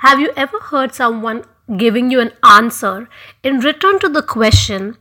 Have 0.00 0.20
you 0.20 0.30
ever 0.36 0.58
heard 0.60 0.94
someone 0.94 1.44
giving 1.78 2.10
you 2.10 2.20
an 2.20 2.32
answer 2.44 3.08
in 3.42 3.60
return 3.60 3.98
to 4.00 4.10
the 4.10 4.20
question, 4.20 4.98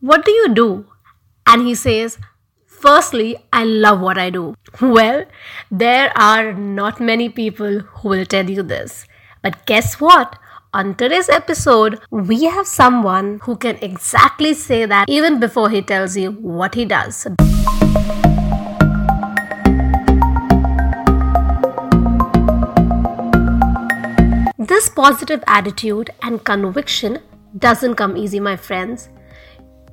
What 0.00 0.24
do 0.24 0.32
you 0.32 0.52
do? 0.52 0.86
And 1.46 1.64
he 1.64 1.76
says, 1.76 2.18
Firstly, 2.66 3.36
I 3.52 3.62
love 3.62 4.00
what 4.00 4.18
I 4.18 4.30
do. 4.30 4.56
Well, 4.80 5.26
there 5.70 6.12
are 6.18 6.52
not 6.52 6.98
many 6.98 7.28
people 7.28 7.78
who 7.78 8.08
will 8.08 8.26
tell 8.26 8.50
you 8.50 8.64
this. 8.64 9.06
But 9.42 9.64
guess 9.64 10.00
what? 10.00 10.40
On 10.72 10.96
today's 10.96 11.28
episode, 11.28 12.00
we 12.10 12.44
have 12.46 12.66
someone 12.66 13.38
who 13.44 13.54
can 13.54 13.76
exactly 13.76 14.54
say 14.54 14.86
that 14.86 15.08
even 15.08 15.38
before 15.38 15.70
he 15.70 15.82
tells 15.82 16.16
you 16.16 16.32
what 16.32 16.74
he 16.74 16.84
does. 16.84 17.28
This 24.74 24.88
positive 24.88 25.44
attitude 25.46 26.10
and 26.20 26.42
conviction 26.42 27.20
doesn't 27.56 27.94
come 27.94 28.16
easy, 28.16 28.40
my 28.40 28.56
friends. 28.56 29.08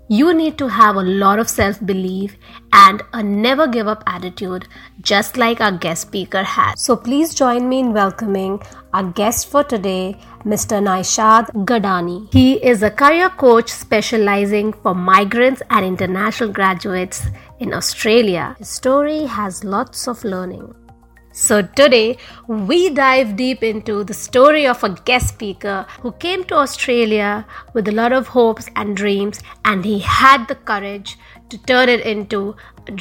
You 0.09 0.33
need 0.33 0.57
to 0.57 0.67
have 0.69 0.95
a 0.95 1.03
lot 1.03 1.37
of 1.37 1.47
self 1.47 1.79
belief 1.85 2.35
and 2.73 3.03
a 3.13 3.21
never 3.21 3.67
give 3.67 3.87
up 3.87 4.03
attitude, 4.07 4.67
just 5.01 5.37
like 5.37 5.61
our 5.61 5.71
guest 5.71 6.07
speaker 6.07 6.41
has. 6.41 6.81
So, 6.81 6.97
please 6.97 7.35
join 7.35 7.69
me 7.69 7.77
in 7.81 7.93
welcoming 7.93 8.59
our 8.91 9.03
guest 9.03 9.51
for 9.51 9.63
today, 9.63 10.17
Mr. 10.45 10.81
Naishad 10.89 11.53
Gadani. 11.73 12.33
He 12.33 12.53
is 12.73 12.81
a 12.81 12.89
career 12.89 13.29
coach 13.29 13.69
specializing 13.69 14.73
for 14.73 14.95
migrants 14.95 15.61
and 15.69 15.85
international 15.85 16.51
graduates 16.51 17.27
in 17.59 17.75
Australia. 17.75 18.55
His 18.57 18.69
story 18.69 19.25
has 19.25 19.63
lots 19.63 20.07
of 20.07 20.23
learning. 20.23 20.73
So, 21.33 21.61
today 21.61 22.17
we 22.47 22.89
dive 22.89 23.37
deep 23.37 23.63
into 23.63 24.03
the 24.03 24.13
story 24.13 24.67
of 24.67 24.83
a 24.83 24.89
guest 24.89 25.29
speaker 25.29 25.85
who 26.01 26.11
came 26.13 26.43
to 26.45 26.55
Australia 26.55 27.45
with 27.73 27.87
a 27.87 27.93
lot 27.93 28.11
of 28.11 28.27
hopes 28.27 28.69
and 28.75 28.97
dreams, 28.97 29.39
and 29.63 29.85
he 29.85 29.99
had 29.99 30.47
the 30.49 30.55
courage 30.55 31.17
to 31.49 31.57
turn 31.59 31.87
it 31.87 32.01
into 32.01 32.55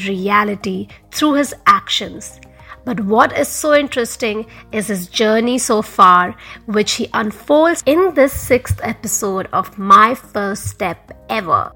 reality 0.06 0.86
through 1.10 1.34
his 1.34 1.54
actions. 1.66 2.40
But 2.84 3.00
what 3.00 3.36
is 3.36 3.48
so 3.48 3.74
interesting 3.74 4.46
is 4.70 4.86
his 4.86 5.08
journey 5.08 5.58
so 5.58 5.82
far, 5.82 6.36
which 6.66 6.92
he 6.92 7.08
unfolds 7.12 7.82
in 7.84 8.14
this 8.14 8.32
sixth 8.32 8.80
episode 8.84 9.48
of 9.52 9.76
My 9.76 10.14
First 10.14 10.68
Step 10.68 11.12
Ever. 11.28 11.72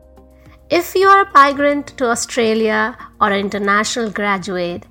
If 0.71 0.95
you 0.95 1.09
are 1.09 1.25
a 1.25 1.33
migrant 1.35 1.89
to 1.99 2.11
Australia 2.11 2.97
or 3.21 3.31
an 3.31 3.41
international 3.41 4.11
graduate, 4.11 4.87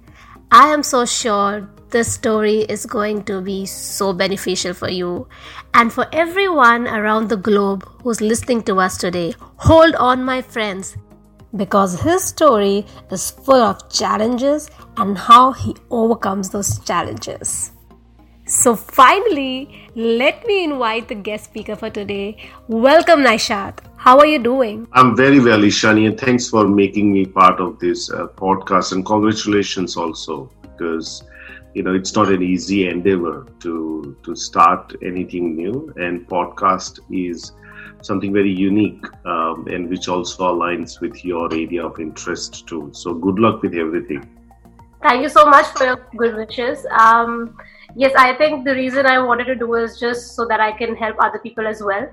I 0.56 0.68
am 0.72 0.84
so 0.84 1.04
sure 1.04 1.68
this 1.90 2.14
story 2.14 2.60
is 2.74 2.86
going 2.86 3.24
to 3.24 3.42
be 3.42 3.66
so 3.66 4.14
beneficial 4.14 4.76
for 4.76 4.88
you 4.88 5.28
and 5.74 5.92
for 5.92 6.06
everyone 6.14 6.88
around 6.88 7.30
the 7.30 7.38
globe 7.38 7.84
who's 8.04 8.22
listening 8.22 8.62
to 8.66 8.80
us 8.80 9.00
today. 9.00 9.34
Hold 9.56 9.96
on, 9.96 10.24
my 10.24 10.44
friends, 10.44 10.96
because 11.56 12.00
his 12.02 12.24
story 12.24 12.86
is 13.10 13.32
full 13.32 13.64
of 13.64 13.92
challenges 13.92 14.70
and 14.98 15.18
how 15.18 15.54
he 15.54 15.76
overcomes 15.90 16.52
those 16.52 16.78
challenges. 16.82 17.72
So, 18.46 18.76
finally, 18.76 19.90
let 19.96 20.46
me 20.46 20.66
invite 20.66 21.08
the 21.08 21.16
guest 21.16 21.46
speaker 21.46 21.76
for 21.76 21.90
today. 21.90 22.38
Welcome, 22.68 23.22
Naishad. 23.22 23.80
How 24.04 24.20
are 24.20 24.26
you 24.26 24.38
doing? 24.38 24.86
I'm 24.92 25.16
very 25.16 25.40
well, 25.40 25.60
Ishani, 25.60 26.08
and 26.08 26.20
thanks 26.20 26.50
for 26.50 26.68
making 26.68 27.14
me 27.14 27.26
part 27.26 27.62
of 27.62 27.80
this 27.80 28.12
uh, 28.12 28.28
podcast. 28.36 28.92
And 28.92 29.06
congratulations 29.06 29.96
also, 29.96 30.52
because 30.62 31.24
you 31.74 31.84
know 31.84 31.94
it's 31.94 32.14
not 32.14 32.28
an 32.28 32.44
easy 32.44 32.90
endeavor 32.90 33.48
to 33.62 34.18
to 34.24 34.36
start 34.36 34.94
anything 35.02 35.56
new, 35.56 35.94
and 35.96 36.28
podcast 36.28 37.00
is 37.10 37.54
something 38.02 38.34
very 38.34 38.52
unique 38.52 39.06
um, 39.26 39.70
and 39.72 39.90
which 39.90 40.10
also 40.10 40.54
aligns 40.54 41.00
with 41.00 41.24
your 41.24 41.46
area 41.54 41.86
of 41.86 41.98
interest 41.98 42.68
too. 42.68 42.90
So, 42.92 43.14
good 43.14 43.40
luck 43.40 43.62
with 43.62 43.74
everything. 43.74 44.28
Thank 45.02 45.22
you 45.22 45.30
so 45.30 45.46
much 45.46 45.68
for 45.68 45.86
your 45.86 46.06
good 46.18 46.36
wishes. 46.36 46.86
Um, 46.92 47.56
yes, 47.96 48.12
I 48.18 48.34
think 48.34 48.66
the 48.66 48.76
reason 48.76 49.06
I 49.06 49.20
wanted 49.20 49.46
to 49.46 49.56
do 49.56 49.74
is 49.76 49.98
just 49.98 50.36
so 50.36 50.46
that 50.48 50.60
I 50.60 50.74
can 50.74 50.94
help 50.94 51.16
other 51.22 51.40
people 51.40 51.66
as 51.66 51.82
well 51.82 52.10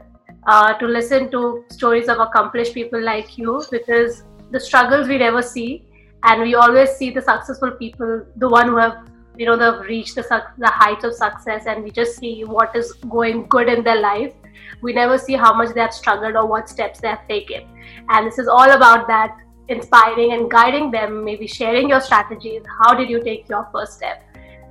uh, 0.47 0.75
to 0.75 0.87
listen 0.87 1.31
to 1.31 1.65
stories 1.69 2.09
of 2.09 2.19
accomplished 2.19 2.75
people 2.75 3.03
like 3.03 3.37
you 3.37 3.63
because 3.71 4.25
the 4.51 4.61
struggles 4.61 5.09
we 5.09 5.19
never 5.19 5.43
see 5.43 5.85
and 6.25 6.43
we 6.43 6.55
always 6.55 6.91
see 6.91 7.11
the 7.11 7.23
successful 7.23 7.71
people 7.73 8.25
the 8.37 8.49
one 8.49 8.69
who 8.69 8.77
have 8.77 9.09
you 9.37 9.47
know 9.47 9.57
they've 9.57 9.87
reached 9.87 10.15
the, 10.17 10.45
the 10.59 10.69
heights 10.69 11.05
of 11.05 11.15
success 11.15 11.67
and 11.67 11.83
we 11.83 11.91
just 11.91 12.19
see 12.19 12.45
what 12.45 12.75
is 12.77 12.93
going 13.09 13.47
good 13.47 13.69
in 13.69 13.83
their 13.83 14.01
life. 14.01 14.35
We 14.83 14.93
never 14.93 15.17
see 15.17 15.35
how 15.35 15.55
much 15.55 15.75
they 15.75 15.81
have 15.81 15.95
struggled 15.95 16.37
or 16.37 16.47
what 16.47 16.69
steps 16.69 17.01
they 17.01 17.09
have 17.09 17.27
taken. 17.27 17.65
And 18.11 18.27
this 18.27 18.39
is 18.39 18.49
all 18.49 18.71
about 18.71 19.07
that 19.09 19.39
inspiring 19.69 20.33
and 20.33 20.51
guiding 20.51 20.91
them 20.91 21.25
maybe 21.25 21.47
sharing 21.47 21.89
your 21.89 22.01
strategies. 22.01 22.63
How 22.83 22.93
did 22.93 23.09
you 23.09 23.23
take 23.23 23.49
your 23.49 23.67
first 23.73 23.95
step? 23.95 24.23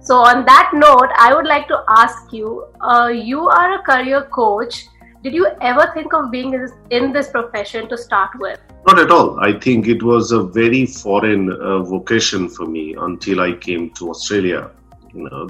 So 0.01 0.17
on 0.17 0.45
that 0.45 0.71
note 0.73 1.09
i 1.17 1.33
would 1.33 1.45
like 1.45 1.67
to 1.67 1.83
ask 1.89 2.31
you 2.31 2.65
uh, 2.81 3.07
you 3.07 3.49
are 3.49 3.79
a 3.79 3.83
career 3.83 4.21
coach 4.31 4.85
did 5.21 5.33
you 5.33 5.47
ever 5.61 5.91
think 5.93 6.13
of 6.13 6.31
being 6.31 6.53
in 6.91 7.11
this, 7.11 7.29
profession 7.29 7.89
to 7.89 7.97
start 7.97 8.29
with? 8.39 8.59
Not 8.87 8.99
at 8.99 9.11
all. 9.11 9.39
I 9.39 9.59
think 9.59 9.87
it 9.87 10.01
was 10.01 10.31
a 10.31 10.43
very 10.43 10.85
foreign 10.85 11.51
uh, 11.51 11.79
vocation 11.79 12.47
for 12.47 12.65
me 12.65 12.95
until 12.97 13.41
I 13.41 13.53
came 13.53 13.91
to 13.95 14.09
Australia. 14.09 14.71
You 15.13 15.29
know, 15.29 15.49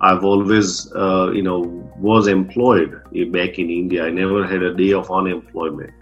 I've 0.00 0.24
always, 0.24 0.92
uh, 0.92 1.30
you 1.32 1.42
know, 1.42 1.60
was 1.96 2.26
employed 2.26 3.00
back 3.32 3.58
in 3.58 3.70
India. 3.70 4.04
I 4.04 4.10
never 4.10 4.46
had 4.46 4.62
a 4.62 4.74
day 4.74 4.92
of 4.92 5.10
unemployment. 5.10 5.94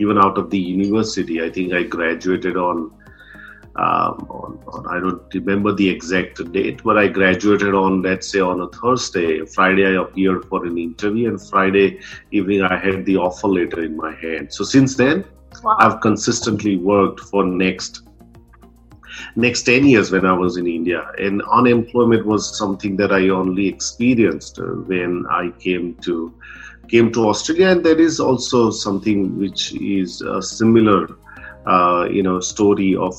Even 0.00 0.18
out 0.18 0.36
of 0.36 0.50
the 0.50 0.58
university, 0.58 1.42
I 1.42 1.50
think 1.50 1.72
I 1.72 1.84
graduated 1.84 2.56
on 2.56 2.90
um, 3.78 4.26
on, 4.28 4.58
on, 4.66 4.86
I 4.88 4.98
don't 4.98 5.22
remember 5.32 5.72
the 5.72 5.88
exact 5.88 6.50
date, 6.52 6.82
but 6.82 6.98
I 6.98 7.06
graduated 7.06 7.74
on, 7.74 8.02
let's 8.02 8.28
say, 8.28 8.40
on 8.40 8.60
a 8.60 8.68
Thursday. 8.68 9.46
Friday, 9.46 9.86
I 9.86 10.02
appeared 10.02 10.46
for 10.46 10.66
an 10.66 10.76
interview, 10.76 11.28
and 11.28 11.40
Friday 11.40 12.00
evening, 12.32 12.62
I 12.62 12.76
had 12.76 13.06
the 13.06 13.16
offer 13.16 13.46
letter 13.46 13.84
in 13.84 13.96
my 13.96 14.14
hand. 14.16 14.52
So 14.52 14.64
since 14.64 14.96
then, 14.96 15.24
wow. 15.62 15.76
I've 15.78 16.00
consistently 16.00 16.76
worked 16.76 17.20
for 17.20 17.44
next 17.44 18.02
next 19.36 19.62
10 19.62 19.86
years 19.86 20.10
when 20.10 20.26
I 20.26 20.32
was 20.32 20.56
in 20.56 20.66
India. 20.66 21.10
And 21.18 21.42
unemployment 21.42 22.26
was 22.26 22.56
something 22.58 22.96
that 22.96 23.12
I 23.12 23.28
only 23.28 23.66
experienced 23.66 24.58
uh, 24.58 24.64
when 24.90 25.24
I 25.30 25.50
came 25.58 25.94
to 26.02 26.34
came 26.88 27.12
to 27.12 27.28
Australia, 27.28 27.68
and 27.68 27.84
that 27.84 28.00
is 28.00 28.18
also 28.18 28.70
something 28.70 29.38
which 29.38 29.74
is 29.74 30.22
uh, 30.22 30.40
similar 30.40 31.06
uh, 31.68 32.08
you 32.10 32.22
know 32.22 32.40
story 32.40 32.96
of 32.96 33.14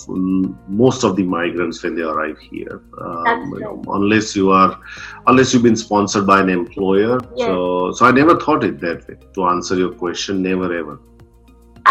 most 0.84 1.04
of 1.04 1.16
the 1.16 1.24
migrants 1.24 1.84
when 1.84 1.96
they 1.96 2.02
arrive 2.02 2.38
here 2.40 2.82
um, 3.02 3.54
you 3.54 3.60
know, 3.60 3.84
unless 3.90 4.36
you 4.36 4.50
are 4.52 4.80
unless 5.28 5.54
you've 5.54 5.64
been 5.64 5.76
sponsored 5.76 6.26
by 6.26 6.40
an 6.42 6.50
employer 6.50 7.20
yes. 7.36 7.48
so 7.48 7.92
so 7.92 8.06
i 8.06 8.12
never 8.12 8.40
thought 8.40 8.64
it 8.64 8.80
that 8.80 9.08
way 9.08 9.16
to 9.34 9.46
answer 9.46 9.76
your 9.76 9.94
question 9.94 10.42
never 10.42 10.74
ever 10.78 11.00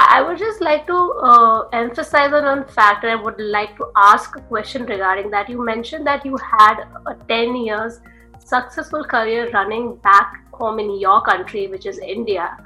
I 0.00 0.22
would 0.22 0.38
just 0.38 0.60
like 0.60 0.86
to 0.86 0.96
uh, 1.22 1.69
emphasize 1.72 2.32
on 2.32 2.44
one 2.44 2.64
fact, 2.69 3.04
and 3.04 3.12
I 3.12 3.22
would 3.22 3.40
like 3.40 3.76
to 3.78 3.86
ask 3.96 4.36
a 4.36 4.40
question 4.42 4.86
regarding 4.86 5.30
that. 5.30 5.48
You 5.48 5.64
mentioned 5.64 6.06
that 6.06 6.25
you 6.25 6.36
had 6.36 6.84
a 7.06 7.14
10 7.28 7.56
years 7.56 8.00
successful 8.38 9.04
career 9.04 9.50
running 9.50 9.96
back 9.96 10.44
home 10.52 10.78
in 10.78 10.98
your 10.98 11.20
country, 11.22 11.66
which 11.66 11.86
is 11.86 11.98
India. 11.98 12.56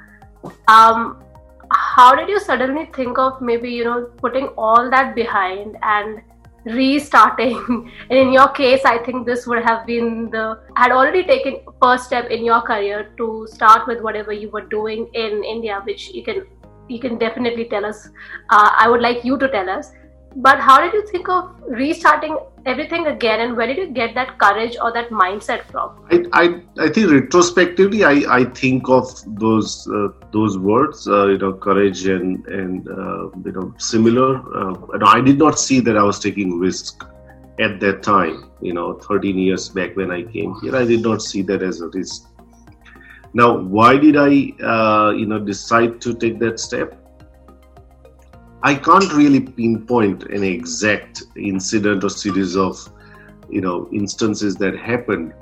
Um, 0.67 1.23
how 1.95 2.13
did 2.15 2.29
you 2.29 2.39
suddenly 2.39 2.89
think 2.95 3.17
of 3.17 3.41
maybe 3.41 3.71
you 3.71 3.83
know 3.83 3.97
putting 4.21 4.47
all 4.67 4.89
that 4.89 5.15
behind 5.15 5.77
and 5.81 6.21
restarting? 6.65 7.57
And 8.09 8.19
in 8.19 8.33
your 8.33 8.47
case 8.59 8.85
i 8.85 8.97
think 9.05 9.25
this 9.25 9.45
would 9.47 9.63
have 9.63 9.85
been 9.85 10.29
the 10.31 10.59
had 10.75 10.91
already 10.91 11.23
taken 11.23 11.57
first 11.81 12.05
step 12.05 12.29
in 12.31 12.45
your 12.45 12.61
career 12.61 13.09
to 13.17 13.47
start 13.51 13.87
with 13.87 14.01
whatever 14.01 14.33
you 14.33 14.49
were 14.49 14.65
doing 14.75 15.09
in 15.13 15.43
india 15.55 15.81
which 15.89 16.09
you 16.13 16.23
can 16.23 16.45
you 16.87 16.99
can 16.99 17.17
definitely 17.17 17.65
tell 17.65 17.85
us 17.85 18.07
uh, 18.49 18.69
i 18.77 18.89
would 18.89 19.01
like 19.01 19.23
you 19.23 19.37
to 19.37 19.49
tell 19.49 19.69
us. 19.69 19.91
But 20.35 20.59
how 20.59 20.81
did 20.81 20.93
you 20.93 21.05
think 21.07 21.29
of 21.29 21.49
restarting 21.67 22.37
everything 22.65 23.07
again 23.07 23.41
and 23.41 23.57
where 23.57 23.67
did 23.67 23.77
you 23.77 23.87
get 23.87 24.13
that 24.15 24.37
courage 24.39 24.77
or 24.81 24.91
that 24.93 25.09
mindset 25.09 25.63
from? 25.71 26.05
I 26.11 26.23
i, 26.33 26.85
I 26.85 26.89
think 26.89 27.11
retrospectively 27.11 28.03
i 28.03 28.13
i 28.39 28.43
think 28.45 28.89
of 28.89 29.07
those 29.39 29.87
uh, 29.87 30.09
those 30.31 30.57
words 30.57 31.07
uh, 31.07 31.27
you 31.27 31.37
know 31.37 31.53
courage 31.53 32.05
and 32.07 32.45
and 32.47 32.87
uh, 32.87 33.29
you 33.45 33.51
know 33.51 33.73
similar. 33.77 34.29
Uh, 34.59 35.05
i 35.05 35.21
did 35.21 35.37
not 35.37 35.59
see 35.59 35.79
that 35.81 35.97
i 35.97 36.03
was 36.03 36.19
taking 36.19 36.59
risk 36.59 37.05
at 37.59 37.79
that 37.79 38.01
time 38.01 38.49
you 38.61 38.73
know 38.73 38.93
13 38.93 39.37
years 39.37 39.69
back 39.69 39.95
when 39.95 40.11
i 40.11 40.23
came 40.23 40.55
here. 40.61 40.75
I 40.75 40.85
did 40.85 41.01
not 41.01 41.21
see 41.21 41.41
that 41.43 41.61
as 41.61 41.81
a 41.81 41.89
risk. 41.89 42.27
Now 43.33 43.57
why 43.57 43.97
did 43.97 44.17
i 44.17 44.31
uh, 44.73 45.11
you 45.11 45.25
know 45.25 45.39
decide 45.39 45.99
to 46.01 46.13
take 46.13 46.39
that 46.39 46.59
step 46.59 46.99
I 48.63 48.75
can't 48.75 49.11
really 49.13 49.41
pinpoint 49.41 50.23
an 50.23 50.41
exact 50.41 51.23
incident 51.35 52.03
or 52.03 52.09
series 52.09 52.55
of 52.55 52.77
you 53.49 53.59
know 53.61 53.89
instances 53.91 54.55
that 54.55 54.77
happened, 54.77 55.33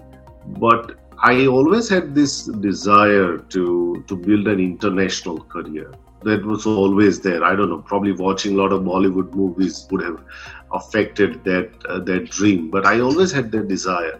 but 0.60 0.98
I 1.20 1.46
always 1.46 1.88
had 1.88 2.16
this 2.16 2.46
desire 2.46 3.38
to 3.38 4.04
to 4.08 4.16
build 4.16 4.48
an 4.48 4.60
international 4.60 5.40
career. 5.44 5.94
That 6.24 6.44
was 6.44 6.66
always 6.66 7.20
there. 7.20 7.44
I 7.44 7.56
don't 7.56 7.70
know. 7.70 7.78
Probably 7.80 8.12
watching 8.12 8.56
a 8.56 8.58
lot 8.58 8.74
of 8.74 8.82
Bollywood 8.82 9.34
movies 9.36 9.88
would 9.92 10.04
have 10.04 10.24
affected 10.72 11.44
that 11.44 11.70
uh, 11.88 12.00
that 12.00 12.32
dream. 12.32 12.72
But 12.72 12.88
I 12.88 13.00
always 13.02 13.32
had 13.32 13.52
that 13.52 13.68
desire. 13.68 14.20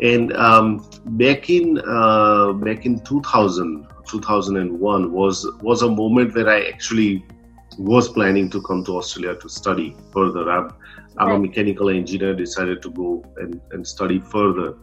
And 0.00 0.32
um, 0.36 0.88
back 1.04 1.50
in 1.50 1.78
uh, 1.86 2.52
back 2.52 2.86
in 2.86 3.00
2000, 3.00 3.86
2001 4.08 5.12
was 5.12 5.46
was 5.60 5.82
a 5.82 5.90
moment 5.90 6.34
where 6.34 6.48
I 6.48 6.64
actually 6.64 7.24
was 7.78 8.08
planning 8.08 8.50
to 8.50 8.62
come 8.62 8.84
to 8.84 8.96
Australia 8.98 9.38
to 9.40 9.48
study 9.48 9.96
further. 10.12 10.50
I'm, 10.50 10.72
I'm 11.18 11.30
a 11.30 11.38
mechanical 11.38 11.88
engineer. 11.88 12.34
Decided 12.34 12.82
to 12.82 12.90
go 12.90 13.24
and, 13.36 13.60
and 13.72 13.86
study 13.86 14.18
further. 14.18 14.76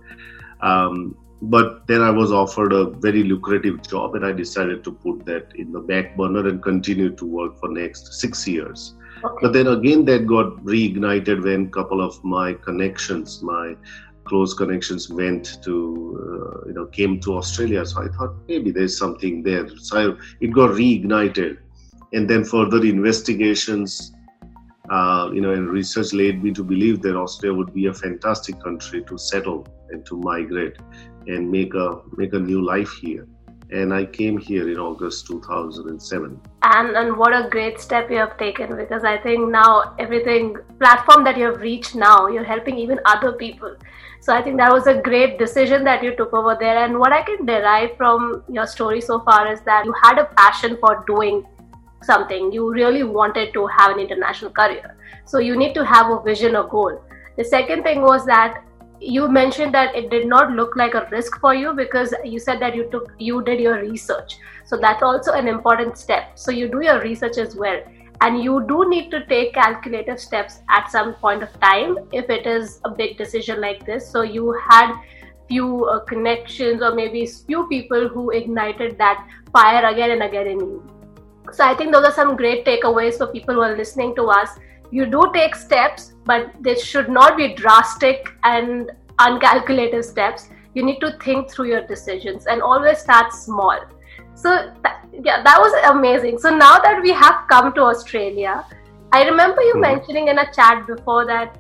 Um, 0.61 1.17
but 1.43 1.85
then 1.87 2.01
I 2.01 2.09
was 2.09 2.31
offered 2.31 2.71
a 2.71 2.85
very 2.85 3.23
lucrative 3.23 3.81
job, 3.87 4.15
and 4.15 4.25
I 4.25 4.31
decided 4.31 4.83
to 4.85 4.91
put 4.91 5.25
that 5.25 5.53
in 5.55 5.71
the 5.73 5.81
back 5.81 6.15
burner 6.15 6.47
and 6.47 6.63
continue 6.63 7.09
to 7.15 7.25
work 7.25 7.59
for 7.59 7.67
next 7.67 8.13
six 8.13 8.47
years. 8.47 8.95
Okay. 9.23 9.35
But 9.41 9.53
then 9.53 9.67
again, 9.67 10.05
that 10.05 10.25
got 10.25 10.55
reignited 10.63 11.43
when 11.43 11.65
a 11.65 11.69
couple 11.69 12.01
of 12.01 12.23
my 12.23 12.53
connections, 12.53 13.41
my 13.41 13.75
close 14.23 14.53
connections, 14.53 15.09
went 15.09 15.61
to 15.63 15.73
uh, 16.23 16.67
you 16.67 16.73
know 16.73 16.85
came 16.85 17.19
to 17.21 17.37
Australia. 17.37 17.85
So 17.85 18.03
I 18.03 18.07
thought 18.07 18.35
maybe 18.47 18.71
there's 18.71 18.97
something 18.97 19.43
there. 19.43 19.67
So 19.77 19.97
I, 19.97 20.15
it 20.39 20.51
got 20.51 20.71
reignited, 20.71 21.57
and 22.13 22.29
then 22.29 22.43
further 22.43 22.83
investigations 22.83 24.13
uh, 24.89 25.29
you 25.33 25.41
know, 25.41 25.51
and 25.51 25.69
research 25.69 26.13
led 26.13 26.43
me 26.43 26.51
to 26.51 26.63
believe 26.63 27.01
that 27.01 27.15
Australia 27.15 27.57
would 27.57 27.73
be 27.73 27.85
a 27.85 27.93
fantastic 27.93 28.61
country 28.61 29.03
to 29.03 29.17
settle 29.17 29.65
and 29.89 30.05
to 30.05 30.17
migrate 30.17 30.75
and 31.27 31.49
make 31.49 31.73
a 31.73 32.01
make 32.17 32.33
a 32.33 32.39
new 32.39 32.61
life 32.61 32.91
here. 33.01 33.25
And 33.71 33.93
I 33.93 34.05
came 34.05 34.37
here 34.37 34.69
in 34.69 34.77
August 34.77 35.25
2007. 35.27 36.39
And 36.63 36.97
and 36.97 37.17
what 37.17 37.33
a 37.33 37.47
great 37.49 37.79
step 37.79 38.11
you 38.11 38.17
have 38.17 38.37
taken 38.37 38.75
because 38.75 39.05
I 39.05 39.17
think 39.17 39.49
now 39.49 39.95
everything 39.97 40.57
platform 40.79 41.23
that 41.23 41.37
you 41.37 41.45
have 41.45 41.61
reached 41.61 41.95
now, 41.95 42.27
you're 42.27 42.43
helping 42.43 42.77
even 42.77 42.99
other 43.05 43.31
people. 43.31 43.75
So 44.19 44.33
I 44.33 44.41
think 44.41 44.57
that 44.57 44.71
was 44.71 44.87
a 44.87 45.01
great 45.01 45.39
decision 45.39 45.83
that 45.85 46.03
you 46.03 46.15
took 46.15 46.33
over 46.33 46.55
there. 46.59 46.83
And 46.83 46.99
what 46.99 47.13
I 47.13 47.23
can 47.23 47.45
derive 47.45 47.97
from 47.97 48.43
your 48.49 48.67
story 48.67 49.01
so 49.01 49.21
far 49.21 49.51
is 49.51 49.61
that 49.61 49.85
you 49.85 49.93
had 50.03 50.17
a 50.17 50.25
passion 50.25 50.77
for 50.79 51.03
doing 51.07 51.45
something 52.03 52.51
you 52.51 52.71
really 52.71 53.03
wanted 53.03 53.53
to 53.53 53.67
have 53.67 53.91
an 53.91 53.99
international 53.99 54.51
career. 54.51 54.95
So 55.25 55.39
you 55.39 55.55
need 55.55 55.73
to 55.75 55.85
have 55.85 56.11
a 56.11 56.21
vision 56.21 56.55
a 56.55 56.63
goal. 56.63 57.01
The 57.37 57.43
second 57.43 57.83
thing 57.83 58.01
was 58.01 58.25
that 58.25 58.63
you 58.99 59.27
mentioned 59.27 59.73
that 59.73 59.95
it 59.95 60.09
did 60.09 60.27
not 60.27 60.51
look 60.51 60.75
like 60.75 60.93
a 60.93 61.07
risk 61.11 61.39
for 61.39 61.53
you 61.53 61.73
because 61.73 62.13
you 62.23 62.39
said 62.39 62.59
that 62.61 62.75
you 62.75 62.89
took 62.89 63.11
you 63.19 63.43
did 63.43 63.59
your 63.59 63.79
research. 63.81 64.37
So 64.65 64.77
that's 64.77 65.03
also 65.03 65.33
an 65.33 65.47
important 65.47 65.97
step. 65.97 66.39
So 66.39 66.51
you 66.51 66.69
do 66.69 66.81
your 66.81 67.01
research 67.01 67.37
as 67.37 67.55
well. 67.55 67.81
And 68.21 68.41
you 68.41 68.65
do 68.67 68.87
need 68.89 69.09
to 69.11 69.25
take 69.25 69.53
calculative 69.53 70.19
steps 70.19 70.61
at 70.69 70.89
some 70.89 71.15
point 71.15 71.43
of 71.43 71.59
time 71.59 71.97
if 72.13 72.29
it 72.29 72.47
is 72.47 72.79
a 72.85 72.89
big 72.89 73.17
decision 73.17 73.59
like 73.59 73.85
this. 73.85 74.09
So 74.09 74.21
you 74.21 74.55
had 74.69 74.95
few 75.49 75.85
uh, 75.85 75.99
connections 76.05 76.81
or 76.81 76.95
maybe 76.95 77.25
few 77.25 77.67
people 77.67 78.07
who 78.07 78.29
ignited 78.29 78.97
that 78.97 79.27
fire 79.51 79.85
again 79.85 80.11
and 80.11 80.23
again 80.23 80.47
in 80.47 80.59
you 80.59 80.92
so 81.53 81.63
I 81.63 81.75
think 81.75 81.91
those 81.91 82.03
are 82.05 82.11
some 82.11 82.35
great 82.35 82.65
takeaways 82.65 83.17
for 83.17 83.27
people 83.27 83.55
who 83.55 83.61
are 83.61 83.77
listening 83.77 84.15
to 84.15 84.23
us. 84.23 84.49
You 84.91 85.05
do 85.05 85.31
take 85.33 85.55
steps, 85.55 86.13
but 86.25 86.51
they 86.61 86.75
should 86.75 87.09
not 87.09 87.37
be 87.37 87.53
drastic 87.53 88.33
and 88.43 88.91
uncalculated 89.19 90.03
steps. 90.03 90.49
You 90.73 90.83
need 90.83 90.99
to 91.01 91.17
think 91.23 91.51
through 91.51 91.67
your 91.67 91.85
decisions 91.85 92.47
and 92.47 92.61
always 92.61 92.99
start 92.99 93.33
small. 93.33 93.79
So 94.35 94.73
yeah, 95.13 95.43
that 95.43 95.59
was 95.59 95.73
amazing. 95.95 96.39
So 96.39 96.49
now 96.49 96.79
that 96.79 97.01
we 97.01 97.11
have 97.11 97.45
come 97.49 97.73
to 97.73 97.81
Australia, 97.81 98.65
I 99.11 99.23
remember 99.23 99.61
you 99.61 99.73
mm-hmm. 99.73 99.81
mentioning 99.81 100.27
in 100.29 100.39
a 100.39 100.51
chat 100.51 100.87
before 100.87 101.25
that 101.27 101.59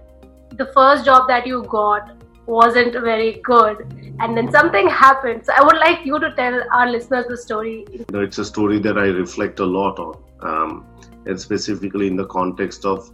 the 0.55 0.71
first 0.73 1.05
job 1.05 1.27
that 1.27 1.45
you 1.45 1.63
got 1.69 2.11
wasn't 2.45 2.93
very 2.93 3.41
good. 3.43 3.81
And 4.19 4.37
then 4.37 4.51
something 4.51 4.87
happened. 4.87 5.45
So 5.45 5.53
i 5.53 5.63
would 5.63 5.77
like 5.77 6.05
you 6.05 6.19
to 6.19 6.33
tell 6.35 6.63
our 6.71 6.89
listeners 6.89 7.25
the 7.27 7.37
story. 7.37 7.85
It's 8.13 8.37
a 8.37 8.45
story 8.45 8.79
that 8.79 8.97
i 8.97 9.05
reflect 9.05 9.59
a 9.59 9.65
lot 9.65 9.99
on 9.99 10.23
um, 10.41 10.85
and 11.25 11.39
specifically 11.39 12.07
in 12.07 12.15
the 12.15 12.25
context 12.25 12.85
of 12.85 13.11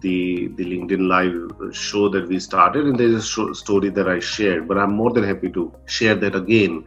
the 0.00 0.48
the 0.56 0.64
linkedin 0.64 1.08
live 1.08 1.74
show 1.74 2.08
that 2.08 2.26
we 2.26 2.40
started. 2.40 2.86
And 2.86 2.98
there's 2.98 3.36
a 3.36 3.54
story 3.54 3.90
that 3.90 4.08
i 4.08 4.18
shared 4.18 4.66
but 4.68 4.78
i'm 4.78 4.94
more 4.94 5.12
than 5.12 5.24
happy 5.24 5.50
to 5.50 5.72
share 5.86 6.14
that 6.16 6.34
again. 6.34 6.84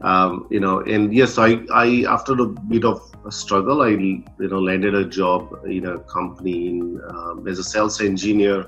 Um, 0.00 0.46
you 0.48 0.60
know 0.60 0.78
and 0.82 1.12
yes 1.12 1.38
i 1.38 1.58
i 1.74 2.04
after 2.08 2.32
a 2.34 2.46
bit 2.46 2.84
of 2.84 3.00
a 3.26 3.32
struggle 3.32 3.82
i 3.82 3.88
you 3.88 4.22
know 4.38 4.60
landed 4.60 4.94
a 4.94 5.04
job 5.04 5.58
in 5.66 5.86
a 5.86 5.98
company 5.98 6.68
in, 6.68 7.00
um, 7.10 7.48
as 7.48 7.58
a 7.58 7.64
sales 7.64 8.00
engineer 8.00 8.64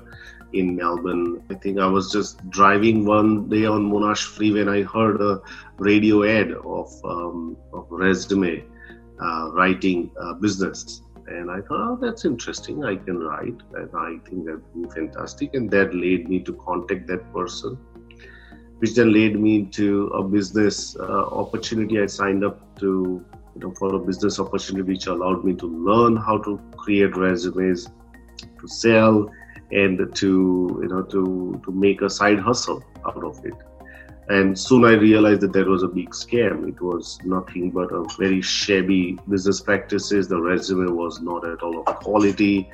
in 0.53 0.75
Melbourne. 0.75 1.43
I 1.49 1.55
think 1.55 1.79
I 1.79 1.87
was 1.87 2.11
just 2.11 2.49
driving 2.49 3.05
one 3.05 3.49
day 3.49 3.65
on 3.65 3.89
Monash 3.91 4.23
Freeway 4.23 4.61
and 4.61 4.69
I 4.69 4.83
heard 4.83 5.21
a 5.21 5.41
radio 5.77 6.23
ad 6.23 6.51
of, 6.51 6.89
um, 7.05 7.57
of 7.73 7.87
resume 7.89 8.63
uh, 9.21 9.51
writing 9.53 10.11
uh, 10.19 10.33
business. 10.33 11.01
And 11.27 11.49
I 11.49 11.61
thought, 11.61 11.91
oh, 11.91 11.97
that's 12.01 12.25
interesting. 12.25 12.83
I 12.83 12.95
can 12.95 13.19
write. 13.19 13.55
And 13.75 13.89
I 13.95 14.17
think 14.27 14.45
that 14.45 14.61
would 14.73 14.89
be 14.89 14.95
fantastic. 14.95 15.53
And 15.53 15.69
that 15.71 15.93
led 15.93 16.27
me 16.27 16.39
to 16.41 16.53
contact 16.53 17.07
that 17.07 17.31
person, 17.33 17.77
which 18.79 18.95
then 18.95 19.13
led 19.13 19.39
me 19.39 19.65
to 19.67 20.07
a 20.07 20.23
business 20.23 20.95
uh, 20.99 21.27
opportunity. 21.27 22.01
I 22.01 22.07
signed 22.07 22.43
up 22.43 22.79
to, 22.79 23.23
you 23.55 23.61
know, 23.61 23.73
for 23.75 23.95
a 23.95 23.99
business 23.99 24.39
opportunity 24.39 24.93
which 24.93 25.07
allowed 25.07 25.45
me 25.45 25.53
to 25.55 25.67
learn 25.67 26.17
how 26.17 26.39
to 26.39 26.59
create 26.75 27.15
resumes, 27.15 27.87
to 28.59 28.67
sell, 28.67 29.29
and 29.71 30.13
to 30.15 30.79
you 30.81 30.87
know 30.87 31.01
to 31.03 31.61
to 31.65 31.71
make 31.71 32.01
a 32.01 32.09
side 32.09 32.39
hustle 32.39 32.83
out 33.07 33.23
of 33.23 33.43
it. 33.45 33.53
And 34.29 34.57
soon 34.57 34.85
i 34.85 34.93
realized 34.93 35.41
that 35.41 35.53
that 35.53 35.67
was 35.67 35.83
a 35.83 35.87
big 35.87 36.11
scam. 36.11 36.67
It 36.67 36.81
was 36.81 37.19
nothing 37.23 37.71
but 37.71 37.91
a 37.91 38.05
very 38.17 38.41
shabby 38.41 39.17
business 39.29 39.61
practices. 39.61 40.27
The 40.27 40.39
resume 40.39 40.91
was 40.91 41.21
not 41.21 41.45
at 41.45 41.61
all 41.61 41.83
of 41.85 41.95
quality. 41.99 42.69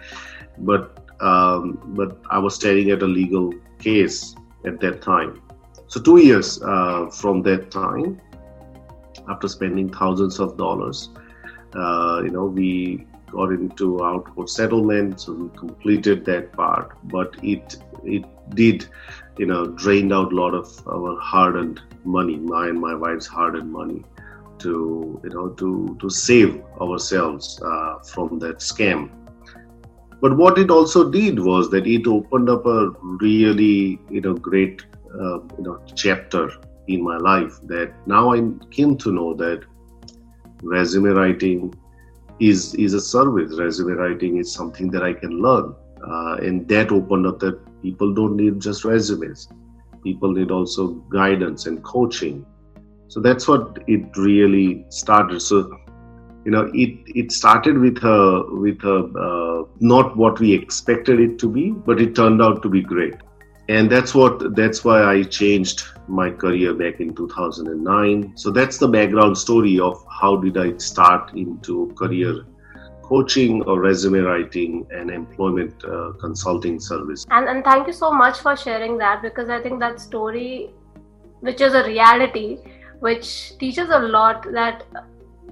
But 0.59 1.03
um, 1.19 1.79
but 1.99 2.19
i 2.29 2.37
was 2.37 2.55
staring 2.55 2.91
at 2.91 3.01
a 3.01 3.07
legal 3.07 3.53
case 3.79 4.35
at 4.65 4.79
that 4.81 5.01
time. 5.01 5.41
So 5.87 5.99
two 5.99 6.17
years 6.17 6.61
uh, 6.61 7.09
from 7.09 7.41
that 7.43 7.71
time 7.71 8.21
after 9.29 9.47
spending 9.47 9.89
thousands 9.89 10.39
of 10.39 10.57
dollars 10.57 11.09
uh, 11.75 12.21
you 12.23 12.29
know 12.29 12.45
we 12.45 13.05
got 13.31 13.51
into 13.51 13.97
outcourt 13.97 14.49
settlement, 14.49 15.21
so 15.21 15.33
we 15.33 15.49
completed 15.57 16.25
that 16.25 16.51
part. 16.53 16.91
But 17.05 17.35
it 17.43 17.77
it 18.03 18.25
did, 18.55 18.87
you 19.37 19.45
know, 19.45 19.67
drained 19.67 20.13
out 20.13 20.31
a 20.31 20.35
lot 20.35 20.53
of 20.53 20.67
our 20.87 21.19
hard-earned 21.19 21.81
money, 22.03 22.37
my 22.37 22.67
and 22.67 22.79
my 22.79 22.95
wife's 22.95 23.27
hard-earned 23.27 23.71
money, 23.71 24.03
to 24.59 25.19
you 25.23 25.29
know 25.29 25.49
to 25.49 25.97
to 25.99 26.09
save 26.09 26.61
ourselves 26.81 27.61
uh, 27.63 27.99
from 27.99 28.39
that 28.39 28.57
scam. 28.59 29.09
But 30.19 30.35
what 30.35 30.57
it 30.57 30.71
also 30.71 31.09
did 31.11 31.39
was 31.39 31.69
that 31.71 31.85
it 31.85 32.07
opened 32.07 32.49
up 32.49 32.65
a 32.65 32.91
really 33.21 33.99
you 34.09 34.21
know 34.21 34.33
great 34.33 34.85
uh, 35.13 35.39
you 35.57 35.63
know 35.63 35.79
chapter 35.95 36.49
in 36.87 37.03
my 37.03 37.17
life 37.17 37.59
that 37.63 37.93
now 38.07 38.33
I 38.33 38.41
came 38.71 38.97
to 38.97 39.11
know 39.11 39.33
that 39.35 39.63
resume 40.63 41.09
writing 41.09 41.73
is 42.39 42.73
is 42.75 42.93
a 42.93 43.01
service. 43.01 43.57
Resume 43.57 43.93
writing 43.93 44.37
is 44.37 44.51
something 44.51 44.89
that 44.91 45.03
I 45.03 45.13
can 45.13 45.41
learn, 45.41 45.73
uh, 46.07 46.35
and 46.35 46.67
that 46.69 46.91
opened 46.91 47.27
up 47.27 47.39
that 47.39 47.59
people 47.81 48.13
don't 48.13 48.35
need 48.35 48.61
just 48.61 48.85
resumes. 48.85 49.49
People 50.03 50.31
need 50.31 50.51
also 50.51 50.89
guidance 51.17 51.65
and 51.65 51.83
coaching. 51.83 52.45
So 53.07 53.19
that's 53.19 53.47
what 53.47 53.79
it 53.87 54.15
really 54.15 54.85
started. 54.89 55.41
So 55.41 55.77
you 56.45 56.51
know, 56.51 56.71
it 56.73 56.99
it 57.07 57.31
started 57.31 57.77
with 57.77 58.03
a 58.03 58.45
with 58.51 58.83
a 58.83 58.97
uh, 59.27 59.67
not 59.79 60.15
what 60.15 60.39
we 60.39 60.53
expected 60.53 61.19
it 61.19 61.39
to 61.39 61.49
be, 61.49 61.71
but 61.71 62.01
it 62.01 62.15
turned 62.15 62.41
out 62.41 62.61
to 62.63 62.69
be 62.69 62.81
great 62.81 63.15
and 63.69 63.91
that's 63.91 64.15
what 64.15 64.55
that's 64.55 64.83
why 64.85 65.03
i 65.03 65.23
changed 65.23 65.83
my 66.07 66.29
career 66.29 66.73
back 66.73 66.99
in 66.99 67.13
2009 67.13 68.31
so 68.35 68.49
that's 68.49 68.77
the 68.77 68.87
background 68.87 69.37
story 69.37 69.79
of 69.79 70.05
how 70.21 70.37
did 70.37 70.57
i 70.57 70.75
start 70.77 71.33
into 71.35 71.93
career 71.97 72.45
coaching 73.07 73.61
or 73.63 73.79
resume 73.79 74.19
writing 74.19 74.85
and 74.91 75.09
employment 75.09 75.73
uh, 75.85 76.11
consulting 76.19 76.77
service. 76.77 77.25
And, 77.31 77.47
and 77.47 77.63
thank 77.63 77.87
you 77.87 77.93
so 77.93 78.11
much 78.11 78.39
for 78.39 78.55
sharing 78.57 78.97
that 78.97 79.21
because 79.21 79.49
i 79.49 79.61
think 79.61 79.79
that 79.79 80.01
story 80.01 80.71
which 81.39 81.61
is 81.61 81.73
a 81.73 81.83
reality 81.85 82.57
which 82.99 83.57
teaches 83.59 83.89
a 83.89 83.99
lot 83.99 84.45
that 84.51 84.83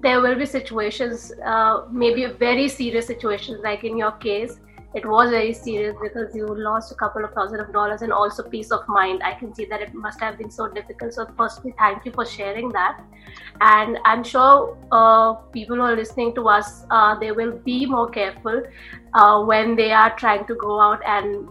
there 0.02 0.20
will 0.20 0.36
be 0.36 0.46
situations 0.46 1.32
uh, 1.46 1.86
maybe 1.92 2.26
very 2.26 2.68
serious 2.68 3.08
situations 3.08 3.60
like 3.64 3.84
in 3.84 3.98
your 3.98 4.12
case 4.14 4.60
it 4.96 5.06
was 5.06 5.30
very 5.30 5.52
serious 5.52 5.94
because 6.02 6.34
you 6.34 6.48
lost 6.48 6.90
a 6.94 6.96
couple 6.96 7.26
of 7.26 7.34
thousand 7.34 7.60
of 7.60 7.74
dollars 7.74 8.02
and 8.02 8.14
also 8.14 8.44
peace 8.44 8.72
of 8.72 8.88
mind. 8.88 9.22
I 9.24 9.34
can 9.34 9.54
see 9.54 9.66
that 9.66 9.82
it 9.82 9.94
must 9.94 10.22
have 10.22 10.38
been 10.38 10.50
so 10.50 10.70
difficult. 10.70 11.14
So, 11.14 11.28
firstly, 11.38 11.74
thank 11.78 12.06
you 12.06 12.14
for 12.14 12.26
sharing 12.26 12.70
that. 12.70 13.02
And 13.60 13.98
I'm 14.06 14.24
sure 14.24 14.78
uh, 14.94 15.34
people 15.58 15.76
who 15.76 15.82
are 15.82 15.96
listening 15.98 16.34
to 16.36 16.48
us, 16.48 16.86
uh, 16.90 17.20
they 17.20 17.34
will 17.34 17.52
be 17.52 17.86
more 17.86 18.10
careful 18.10 18.64
uh, 19.14 19.44
when 19.44 19.76
they 19.76 19.92
are 19.92 20.16
trying 20.18 20.46
to 20.46 20.56
go 20.56 20.80
out 20.80 21.02
and 21.06 21.50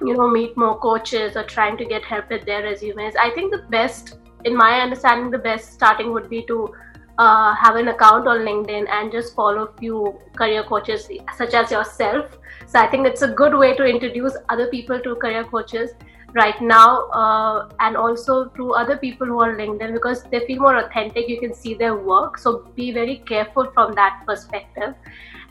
you 0.00 0.14
know 0.14 0.28
meet 0.28 0.56
more 0.56 0.78
coaches 0.78 1.36
or 1.36 1.42
trying 1.42 1.76
to 1.78 1.84
get 1.84 2.04
help 2.04 2.30
with 2.30 2.46
their 2.46 2.62
resumes. 2.62 3.14
I 3.20 3.30
think 3.30 3.50
the 3.50 3.64
best, 3.70 4.18
in 4.44 4.56
my 4.56 4.80
understanding, 4.80 5.32
the 5.32 5.38
best 5.38 5.72
starting 5.72 6.12
would 6.12 6.30
be 6.30 6.44
to 6.46 6.72
uh, 7.18 7.54
have 7.54 7.76
an 7.76 7.88
account 7.88 8.26
on 8.26 8.38
LinkedIn 8.40 8.88
and 8.88 9.12
just 9.12 9.34
follow 9.34 9.64
a 9.66 9.72
few 9.78 10.18
career 10.36 10.62
coaches 10.62 11.08
such 11.36 11.54
as 11.54 11.70
yourself. 11.70 12.38
So 12.66 12.78
I 12.78 12.86
think 12.86 13.06
it's 13.06 13.22
a 13.22 13.28
good 13.28 13.54
way 13.54 13.74
to 13.76 13.84
introduce 13.84 14.36
other 14.48 14.68
people 14.68 15.00
to 15.00 15.14
career 15.16 15.44
coaches 15.44 15.90
right 16.34 16.60
now 16.60 17.08
uh, 17.08 17.68
and 17.80 17.96
also 17.96 18.46
to 18.56 18.72
other 18.74 18.96
people 18.96 19.26
who 19.26 19.40
are 19.40 19.56
LinkedIn 19.56 19.92
because 19.92 20.22
they 20.24 20.46
feel 20.46 20.60
more 20.60 20.76
authentic. 20.76 21.28
You 21.28 21.40
can 21.40 21.54
see 21.54 21.74
their 21.74 21.96
work. 21.96 22.38
So 22.38 22.70
be 22.74 22.92
very 22.92 23.16
careful 23.26 23.70
from 23.72 23.94
that 23.94 24.22
perspective. 24.26 24.94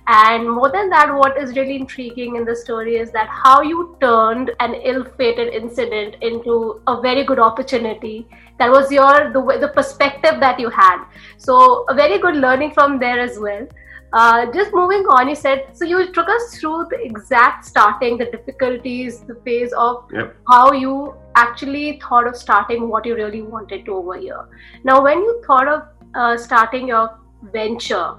And 0.08 0.50
more 0.50 0.72
than 0.72 0.90
that, 0.90 1.14
what 1.14 1.38
is 1.38 1.56
really 1.56 1.76
intriguing 1.76 2.38
in 2.38 2.46
the 2.46 2.56
story 2.56 2.96
is 2.96 3.12
that 3.12 3.28
how 3.28 3.62
you 3.62 3.98
turned 4.00 4.52
an 4.62 4.74
ill-fated 4.74 5.54
incident 5.54 6.16
into 6.22 6.82
a 6.88 7.02
very 7.02 7.24
good 7.26 7.40
opportunity. 7.40 8.26
That 8.58 8.72
was 8.72 8.92
your 8.92 9.32
the 9.34 9.42
the 9.60 9.68
perspective 9.80 10.40
that 10.40 10.60
you 10.60 10.70
had. 10.70 11.04
So 11.38 11.84
a 11.90 11.94
very 11.94 12.20
good 12.20 12.38
learning 12.38 12.72
from 12.72 13.00
there 13.00 13.20
as 13.20 13.38
well. 13.38 13.68
Uh, 14.14 14.50
just 14.54 14.74
moving 14.74 15.04
on, 15.16 15.28
you 15.28 15.36
said 15.36 15.66
so. 15.74 15.84
You 15.84 16.14
took 16.14 16.30
us 16.30 16.58
through 16.58 16.88
the 16.90 17.00
exact 17.04 17.66
starting, 17.66 18.18
the 18.18 18.26
difficulties, 18.26 19.20
the 19.32 19.36
phase 19.48 19.74
of 19.74 20.06
Yep. 20.14 20.36
how 20.50 20.72
you 20.72 20.94
actually 21.36 22.00
thought 22.08 22.28
of 22.28 22.38
starting 22.38 22.88
what 22.88 23.06
you 23.06 23.16
really 23.16 23.42
wanted 23.42 23.84
to 23.86 23.96
over 23.96 24.16
here. 24.18 24.48
Now, 24.86 25.04
when 25.04 25.20
you 25.20 25.42
thought 25.46 25.68
of 25.68 25.84
uh, 26.16 26.38
starting 26.38 26.88
your 26.88 27.20
venture, 27.58 28.16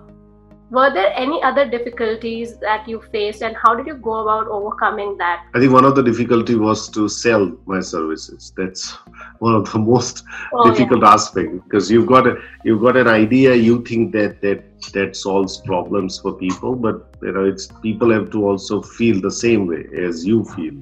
were 0.71 0.93
there 0.93 1.13
any 1.17 1.43
other 1.43 1.65
difficulties 1.69 2.59
that 2.61 2.87
you 2.89 3.01
faced, 3.13 3.43
and 3.43 3.57
how 3.57 3.75
did 3.75 3.87
you 3.87 3.95
go 3.97 4.17
about 4.23 4.47
overcoming 4.49 5.17
that? 5.19 5.45
I 5.55 5.61
think 5.61 5.73
one 5.73 5.85
of 5.85 5.95
the 5.95 6.03
difficulty 6.03 6.55
was 6.57 6.89
to 6.91 7.09
sell 7.09 7.53
my 7.67 7.81
services. 7.81 8.53
That's 8.57 8.93
one 9.39 9.55
of 9.55 9.71
the 9.73 9.79
most 9.91 10.25
Oh, 10.53 10.71
yeah. 10.71 10.73
difficult 10.73 11.05
aspect 11.05 11.53
because 11.65 11.91
you've 11.91 12.07
got 12.07 12.27
a 12.27 12.37
you've 12.65 12.83
got 12.83 12.97
an 12.97 13.09
idea. 13.09 13.55
You 13.55 13.83
think 13.83 14.13
that 14.13 14.41
that 14.43 14.65
that 14.93 15.17
solves 15.17 15.59
problems 15.59 16.19
for 16.19 16.33
people, 16.35 16.75
but 16.77 17.15
you 17.23 17.33
know 17.33 17.45
it's 17.45 17.69
people 17.83 18.11
have 18.13 18.31
to 18.33 18.47
also 18.47 18.83
feel 18.83 19.21
the 19.21 19.31
same 19.31 19.67
way 19.67 19.85
as 19.97 20.27
you 20.27 20.45
feel. 20.45 20.75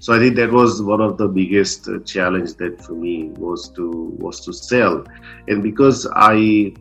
So 0.00 0.14
I 0.14 0.18
think 0.18 0.36
that 0.36 0.52
was 0.52 0.82
one 0.82 1.00
of 1.00 1.16
the 1.18 1.28
biggest 1.28 1.88
uh, 1.88 1.98
challenge 2.04 2.54
that 2.54 2.80
for 2.84 2.92
me 2.92 3.30
was 3.36 3.68
to 3.70 4.16
was 4.18 4.40
to 4.46 4.52
sell, 4.52 5.04
and 5.48 5.62
because 5.62 6.06
I 6.14 6.74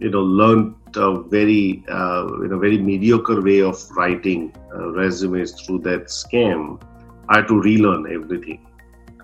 you 0.00 0.10
know 0.10 0.22
learned 0.22 0.74
a 0.96 1.22
very 1.22 1.84
uh, 1.88 2.26
you 2.42 2.48
know 2.48 2.58
very 2.58 2.78
mediocre 2.78 3.40
way 3.42 3.60
of 3.60 3.76
writing 3.96 4.54
uh, 4.74 4.90
resumes 4.92 5.52
through 5.60 5.80
that 5.80 6.06
scam. 6.06 6.80
I 7.28 7.38
had 7.38 7.48
to 7.48 7.60
relearn 7.60 8.10
everything. 8.12 8.64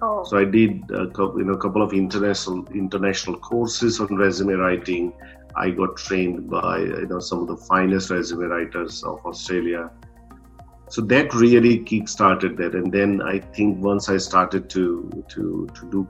Oh, 0.02 0.24
so 0.24 0.36
i 0.36 0.44
did 0.44 0.90
a 0.90 1.06
couple, 1.06 1.38
you 1.38 1.44
know, 1.44 1.54
a 1.54 1.58
couple 1.58 1.80
of 1.80 1.92
international 1.92 2.66
international 2.74 3.38
courses 3.38 4.00
on 4.00 4.16
resume 4.16 4.54
writing. 4.54 5.12
I 5.56 5.70
got 5.70 5.96
trained 5.96 6.50
by 6.50 6.80
you 6.80 7.06
know 7.06 7.20
some 7.20 7.40
of 7.42 7.48
the 7.48 7.56
finest 7.56 8.10
resume 8.10 8.44
writers 8.46 9.02
of 9.04 9.24
australia. 9.24 9.90
So 10.88 11.00
that 11.02 11.32
really 11.32 11.78
kick 11.78 12.08
started 12.08 12.56
that. 12.58 12.74
And 12.74 12.92
then 12.92 13.22
i 13.22 13.38
think 13.38 13.82
once 13.82 14.08
i 14.08 14.16
started 14.16 14.68
to 14.70 15.24
to 15.28 15.68
to 15.74 15.90
do 15.90 16.06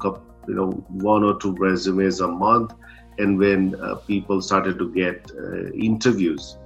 you 0.48 0.54
know 0.54 0.70
one 0.88 1.22
or 1.22 1.38
two 1.38 1.52
resumes 1.52 2.20
a 2.20 2.28
month 2.28 2.72
and 3.18 3.38
when 3.38 3.74
uh, 3.80 3.94
people 3.94 4.42
started 4.42 4.78
to 4.78 4.92
get 4.92 5.30
uh, 5.38 5.70
interviews 5.72 6.56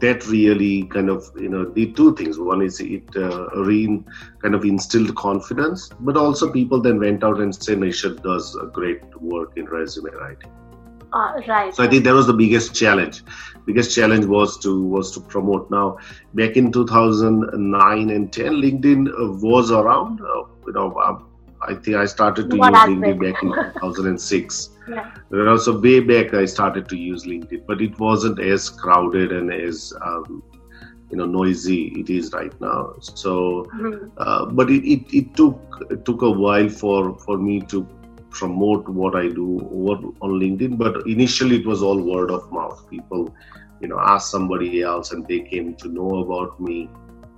that 0.00 0.26
really 0.26 0.84
kind 0.84 1.08
of 1.08 1.30
you 1.36 1.48
know 1.48 1.64
did 1.64 1.96
two 1.96 2.14
things. 2.16 2.38
One 2.38 2.62
is 2.62 2.80
it 2.80 3.04
uh, 3.16 3.48
re 3.56 4.02
kind 4.42 4.54
of 4.54 4.64
instilled 4.64 5.14
confidence 5.16 5.90
but 6.00 6.16
also 6.16 6.52
people 6.52 6.80
then 6.80 6.98
went 6.98 7.24
out 7.24 7.40
and 7.40 7.54
said 7.54 7.78
Nishad 7.78 8.22
does 8.22 8.56
a 8.56 8.66
great 8.66 9.02
work 9.20 9.56
in 9.56 9.66
resume 9.66 10.10
writing. 10.12 10.52
Uh, 11.10 11.40
right. 11.48 11.74
so 11.74 11.82
i 11.82 11.86
think 11.88 12.04
that 12.04 12.12
was 12.12 12.26
the 12.26 12.34
biggest 12.34 12.74
challenge. 12.74 13.22
Biggest 13.64 13.94
challenge 13.94 14.26
was 14.26 14.58
to 14.58 14.82
was 14.84 15.10
to 15.12 15.20
promote. 15.20 15.70
Now 15.70 15.98
back 16.34 16.56
in 16.56 16.70
2009 16.70 18.10
and 18.10 18.32
10 18.32 18.52
linkedin 18.52 19.08
uh, 19.08 19.32
was 19.40 19.70
around 19.70 20.20
uh, 20.20 20.42
you 20.66 20.72
know 20.72 20.94
um, 21.00 21.27
i 21.62 21.74
think 21.74 21.96
i 21.96 22.04
started 22.04 22.50
to 22.50 22.56
What 22.56 22.72
use 22.72 22.82
linkedin 22.84 23.18
back 23.20 23.42
in 23.42 23.50
2006 23.52 24.70
yeah. 24.88 25.10
you 25.30 25.44
know, 25.44 25.56
so 25.56 25.78
way 25.78 26.00
back 26.00 26.32
I 26.34 26.44
started 26.46 26.88
to 26.88 26.96
use 26.96 27.24
LinkedIn, 27.24 27.66
but 27.66 27.80
it 27.82 27.98
wasn't 27.98 28.40
as 28.40 28.70
crowded 28.70 29.32
and 29.32 29.52
as 29.52 29.92
um, 30.04 30.42
you 31.10 31.16
know 31.18 31.26
noisy 31.26 31.92
it 32.00 32.08
is 32.10 32.32
right 32.32 32.58
now. 32.60 32.94
So, 33.00 33.66
Mhm. 33.74 34.10
uh, 34.16 34.46
but 34.46 34.70
it, 34.70 34.82
it, 34.94 35.02
it 35.14 35.34
took 35.36 35.58
it 35.90 36.04
took 36.04 36.22
a 36.22 36.30
while 36.30 36.68
for 36.68 37.18
for 37.18 37.36
me 37.38 37.60
to 37.72 37.86
promote 38.30 38.88
what 38.88 39.14
I 39.16 39.28
do 39.28 39.60
over 39.72 40.08
on 40.22 40.38
LinkedIn. 40.40 40.78
But 40.78 41.06
initially 41.06 41.56
it 41.60 41.66
was 41.66 41.82
all 41.82 42.00
word 42.02 42.30
of 42.30 42.50
mouth. 42.52 42.88
People, 42.90 43.34
you 43.80 43.88
know, 43.88 43.98
ask 43.98 44.30
somebody 44.30 44.82
else 44.82 45.12
and 45.12 45.26
they 45.26 45.40
came 45.40 45.74
to 45.76 45.88
know 45.88 46.10
about 46.24 46.60
me, 46.60 46.88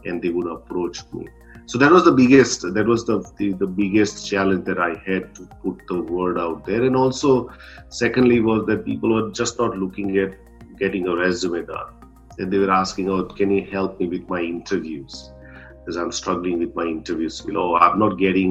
and 0.04 0.22
they 0.22 0.30
would 0.30 0.46
approach 0.46 1.00
me 1.12 1.26
so 1.70 1.78
that 1.78 1.92
was 1.92 2.04
the 2.04 2.10
biggest 2.10 2.62
that 2.74 2.84
was 2.84 3.04
the, 3.04 3.16
the 3.38 3.52
the 3.62 3.66
biggest 3.80 4.26
challenge 4.28 4.64
that 4.64 4.80
i 4.80 4.92
had 5.08 5.32
to 5.36 5.42
put 5.62 5.80
the 5.86 6.00
word 6.02 6.36
out 6.36 6.66
there. 6.66 6.82
And 6.82 6.96
also 6.96 7.52
secondly 7.90 8.40
was 8.40 8.66
that 8.66 8.84
people 8.84 9.12
were 9.14 9.30
just 9.30 9.56
not 9.56 9.76
looking 9.78 10.18
at 10.18 10.32
getting 10.80 11.06
a 11.06 11.14
resume 11.14 11.64
done. 11.66 11.92
And 12.38 12.52
they 12.52 12.58
were 12.58 12.72
asking 12.72 13.08
oh 13.08 13.22
can 13.22 13.52
you 13.52 13.64
help 13.70 14.00
me 14.00 14.08
with 14.08 14.28
my 14.28 14.40
interviews? 14.40 15.30
Because 15.78 15.96
i'm 15.96 16.10
struggling 16.10 16.58
with 16.58 16.74
my 16.74 16.86
interviews 16.86 17.40
you 17.46 17.52
know 17.52 17.76
i'm 17.76 18.00
not 18.00 18.18
getting 18.18 18.50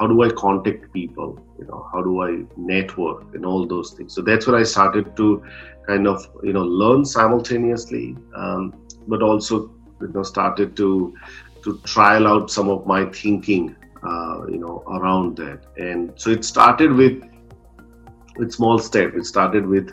how 0.00 0.06
do 0.06 0.22
i 0.22 0.30
contact 0.30 0.90
people? 0.94 1.38
You 1.58 1.66
know 1.66 1.86
how 1.92 2.02
do 2.02 2.22
i 2.22 2.42
network 2.56 3.34
and 3.34 3.44
all 3.44 3.66
those 3.66 3.90
things? 3.92 4.14
So 4.14 4.22
that's 4.22 4.46
where 4.46 4.56
i 4.56 4.62
started 4.62 5.14
to 5.18 5.44
kind 5.86 6.06
of 6.06 6.26
you 6.42 6.54
know 6.54 6.64
learn 6.64 7.04
simultaneously 7.04 8.16
um, 8.34 8.72
but 9.06 9.20
also 9.22 9.70
you 10.00 10.12
know 10.14 10.22
started 10.22 10.74
to 10.76 11.14
to 11.66 11.78
trial 11.84 12.28
out 12.28 12.48
some 12.48 12.68
of 12.68 12.86
my 12.86 13.04
thinking 13.06 13.74
uh, 14.08 14.46
you 14.48 14.58
know 14.58 14.82
around 14.96 15.36
that. 15.36 15.64
And 15.76 16.12
so 16.14 16.30
it 16.30 16.44
started 16.44 16.92
with 16.92 17.22
with 18.36 18.52
small 18.52 18.78
step. 18.78 19.14
It 19.16 19.26
started 19.26 19.66
with 19.66 19.90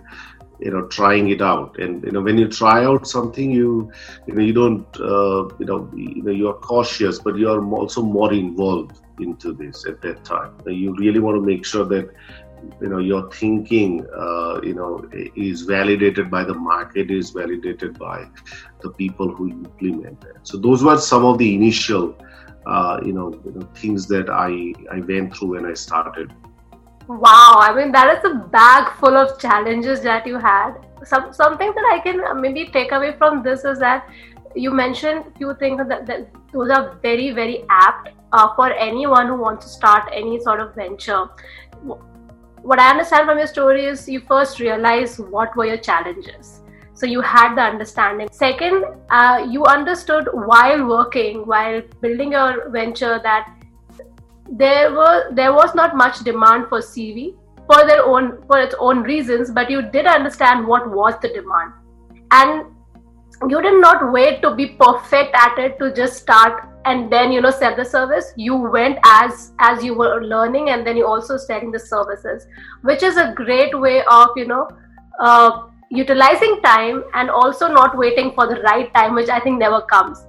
you 0.59 0.71
know 0.71 0.83
trying 0.87 1.29
it 1.29 1.41
out. 1.41 1.79
And 1.79 2.03
you 2.03 2.11
know 2.11 2.21
when 2.21 2.37
you 2.37 2.47
try 2.47 2.85
out 2.85 3.07
something 3.07 3.49
you 3.49 3.91
you 4.27 4.35
know 4.35 4.43
you 4.49 4.53
don't 4.53 4.99
uh, 4.99 5.41
you 5.59 5.65
know 5.71 5.79
you 5.95 6.21
know 6.21 6.31
you're 6.31 6.59
cautious 6.71 7.19
but 7.19 7.37
you're 7.37 7.65
also 7.81 8.03
more 8.03 8.31
involved 8.31 8.99
into 9.19 9.53
this 9.53 9.85
at 9.87 9.99
that 10.03 10.23
time. 10.23 10.53
You 10.67 10.95
really 10.99 11.19
want 11.19 11.37
to 11.37 11.41
make 11.41 11.65
sure 11.65 11.85
that 11.85 12.13
you 12.81 12.89
know 12.89 12.99
your 12.99 13.31
thinking 13.31 14.05
uh, 14.15 14.59
you 14.63 14.73
know 14.73 15.07
is 15.35 15.61
validated 15.61 16.29
by 16.29 16.43
the 16.43 16.53
market 16.53 17.11
is 17.11 17.31
validated 17.31 17.97
by 17.97 18.25
the 18.81 18.89
people 18.91 19.33
who 19.33 19.49
implement 19.49 20.23
it 20.23 20.37
so 20.43 20.57
those 20.57 20.83
were 20.83 20.97
some 20.97 21.25
of 21.25 21.37
the 21.37 21.53
initial 21.55 22.15
uh, 22.65 22.99
you, 23.05 23.11
know, 23.11 23.33
you 23.45 23.51
know 23.51 23.67
things 23.75 24.07
that 24.07 24.29
i 24.29 24.73
i 24.91 24.99
went 25.01 25.35
through 25.35 25.49
when 25.55 25.65
i 25.65 25.73
started 25.73 26.33
Wow, 27.07 27.57
I 27.59 27.75
mean 27.75 27.91
that 27.91 28.17
is 28.17 28.31
a 28.31 28.35
bag 28.35 28.93
full 28.97 29.17
of 29.17 29.37
challenges 29.37 30.01
that 30.03 30.25
you 30.25 30.37
had. 30.37 30.75
Some 31.03 31.33
something 31.33 31.73
that 31.75 31.85
I 31.91 31.99
can 31.99 32.23
uh, 32.23 32.33
maybe 32.33 32.67
take 32.67 32.93
away 32.93 33.13
from 33.17 33.43
this 33.43 33.65
is 33.65 33.79
that 33.79 34.09
you 34.55 34.71
mentioned 34.71 35.25
few 35.37 35.53
things 35.55 35.81
that, 35.89 36.05
that 36.05 36.29
those 36.53 36.69
are 36.69 36.97
very 37.01 37.31
very 37.31 37.65
apt 37.69 38.11
uh, 38.31 38.55
for 38.55 38.71
anyone 38.71 39.27
who 39.27 39.35
wants 39.35 39.65
to 39.65 39.71
start 39.71 40.09
any 40.13 40.39
sort 40.39 40.61
of 40.61 40.73
venture. 40.75 41.27
What 42.63 42.79
I 42.79 42.89
understand 42.89 43.25
from 43.27 43.37
your 43.37 43.47
story 43.47 43.85
is 43.85 44.07
you 44.07 44.21
first 44.21 44.61
realized 44.61 45.19
what 45.19 45.53
were 45.57 45.65
your 45.65 45.77
challenges. 45.77 46.61
So 46.93 47.05
you 47.05 47.19
had 47.19 47.55
the 47.55 47.61
understanding. 47.61 48.29
Second, 48.31 48.85
uh, 49.09 49.45
you 49.49 49.65
understood 49.65 50.29
while 50.31 50.87
working, 50.87 51.45
while 51.45 51.81
building 51.99 52.31
your 52.31 52.69
venture, 52.69 53.19
that 53.21 53.53
there 54.49 54.93
were 54.93 55.29
there 55.33 55.51
was 55.51 55.75
not 55.75 55.97
much 55.97 56.19
demand 56.19 56.69
for 56.69 56.79
CV 56.79 57.35
for 57.67 57.85
their 57.85 58.05
own 58.05 58.41
for 58.47 58.59
its 58.59 58.75
own 58.79 59.03
reasons, 59.03 59.51
but 59.51 59.69
you 59.69 59.81
did 59.81 60.05
understand 60.05 60.65
what 60.65 60.89
was 60.89 61.19
the 61.21 61.29
demand, 61.29 61.73
and 62.31 62.65
you 63.49 63.61
did 63.61 63.79
not 63.81 64.11
wait 64.11 64.41
to 64.41 64.55
be 64.55 64.67
perfect 64.67 65.35
at 65.35 65.57
it 65.57 65.79
to 65.79 65.93
just 65.93 66.17
start 66.17 66.69
and 66.85 67.11
then 67.11 67.31
you 67.31 67.41
know 67.41 67.51
sell 67.51 67.75
the 67.75 67.85
service. 67.85 68.33
You 68.35 68.55
went 68.55 68.99
as 69.03 69.53
as 69.59 69.83
you 69.83 69.93
were 69.95 70.23
learning, 70.23 70.69
and 70.69 70.85
then 70.85 70.97
you 70.97 71.07
also 71.07 71.37
selling 71.37 71.71
the 71.71 71.79
services, 71.79 72.47
which 72.81 73.03
is 73.03 73.17
a 73.17 73.33
great 73.35 73.79
way 73.79 74.03
of 74.09 74.29
you 74.35 74.47
know. 74.47 74.67
Uh, 75.19 75.67
utilizing 75.89 76.59
time 76.63 77.03
and 77.13 77.29
also 77.29 77.67
not 77.67 77.95
waiting 77.95 78.31
for 78.33 78.47
the 78.47 78.59
right 78.61 78.91
time 78.95 79.13
which 79.13 79.29
i 79.29 79.39
think 79.39 79.59
never 79.59 79.81
comes 79.81 80.23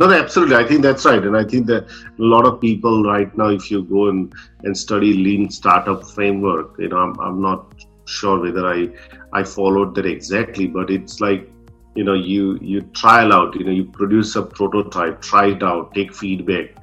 No, 0.00 0.08
absolutely. 0.12 0.54
I 0.56 0.64
think 0.64 0.82
that's 0.82 1.04
right. 1.04 1.24
And 1.28 1.36
I 1.36 1.42
think 1.52 1.66
that 1.66 1.88
a 2.24 2.26
lot 2.32 2.46
of 2.46 2.60
people 2.60 3.02
right 3.02 3.36
now, 3.40 3.48
if 3.48 3.68
you 3.68 3.82
go 3.82 4.08
and, 4.10 4.32
and 4.62 4.78
study 4.82 5.12
lean 5.12 5.50
startup 5.50 6.04
framework, 6.10 6.76
you 6.78 6.90
know, 6.90 6.98
I'm, 6.98 7.18
I'm 7.18 7.40
not 7.42 7.84
sure 8.04 8.38
whether 8.44 8.64
I, 8.64 8.90
I 9.32 9.42
followed 9.42 9.96
that 9.96 10.06
exactly, 10.06 10.68
but 10.68 10.92
it's 10.98 11.20
like, 11.20 11.50
you 11.94 12.04
know, 12.04 12.14
you, 12.14 12.58
you 12.60 12.82
trial 12.82 13.32
out, 13.32 13.54
you 13.56 13.64
know, 13.64 13.72
you 13.72 13.84
produce 13.84 14.36
a 14.36 14.42
prototype, 14.42 15.20
try 15.20 15.48
it 15.48 15.62
out, 15.62 15.94
take 15.94 16.14
feedback, 16.14 16.76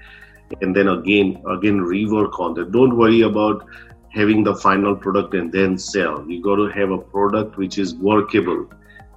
and 0.61 0.75
then 0.75 0.87
again, 0.87 1.41
again, 1.49 1.79
rework 1.79 2.39
on 2.39 2.53
that. 2.55 2.71
Don't 2.71 2.97
worry 2.97 3.21
about 3.21 3.67
having 4.09 4.43
the 4.43 4.55
final 4.55 4.95
product 4.95 5.33
and 5.33 5.51
then 5.51 5.77
sell. 5.77 6.25
You 6.27 6.41
got 6.41 6.55
to 6.55 6.67
have 6.69 6.91
a 6.91 6.97
product 6.97 7.57
which 7.57 7.77
is 7.77 7.95
workable 7.95 8.69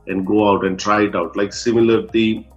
and 0.07 0.27
go 0.27 0.51
out 0.51 0.65
and 0.65 0.79
try 0.79 1.03
it 1.03 1.15
out. 1.15 1.37
Like 1.37 1.53
similarly, 1.53 2.49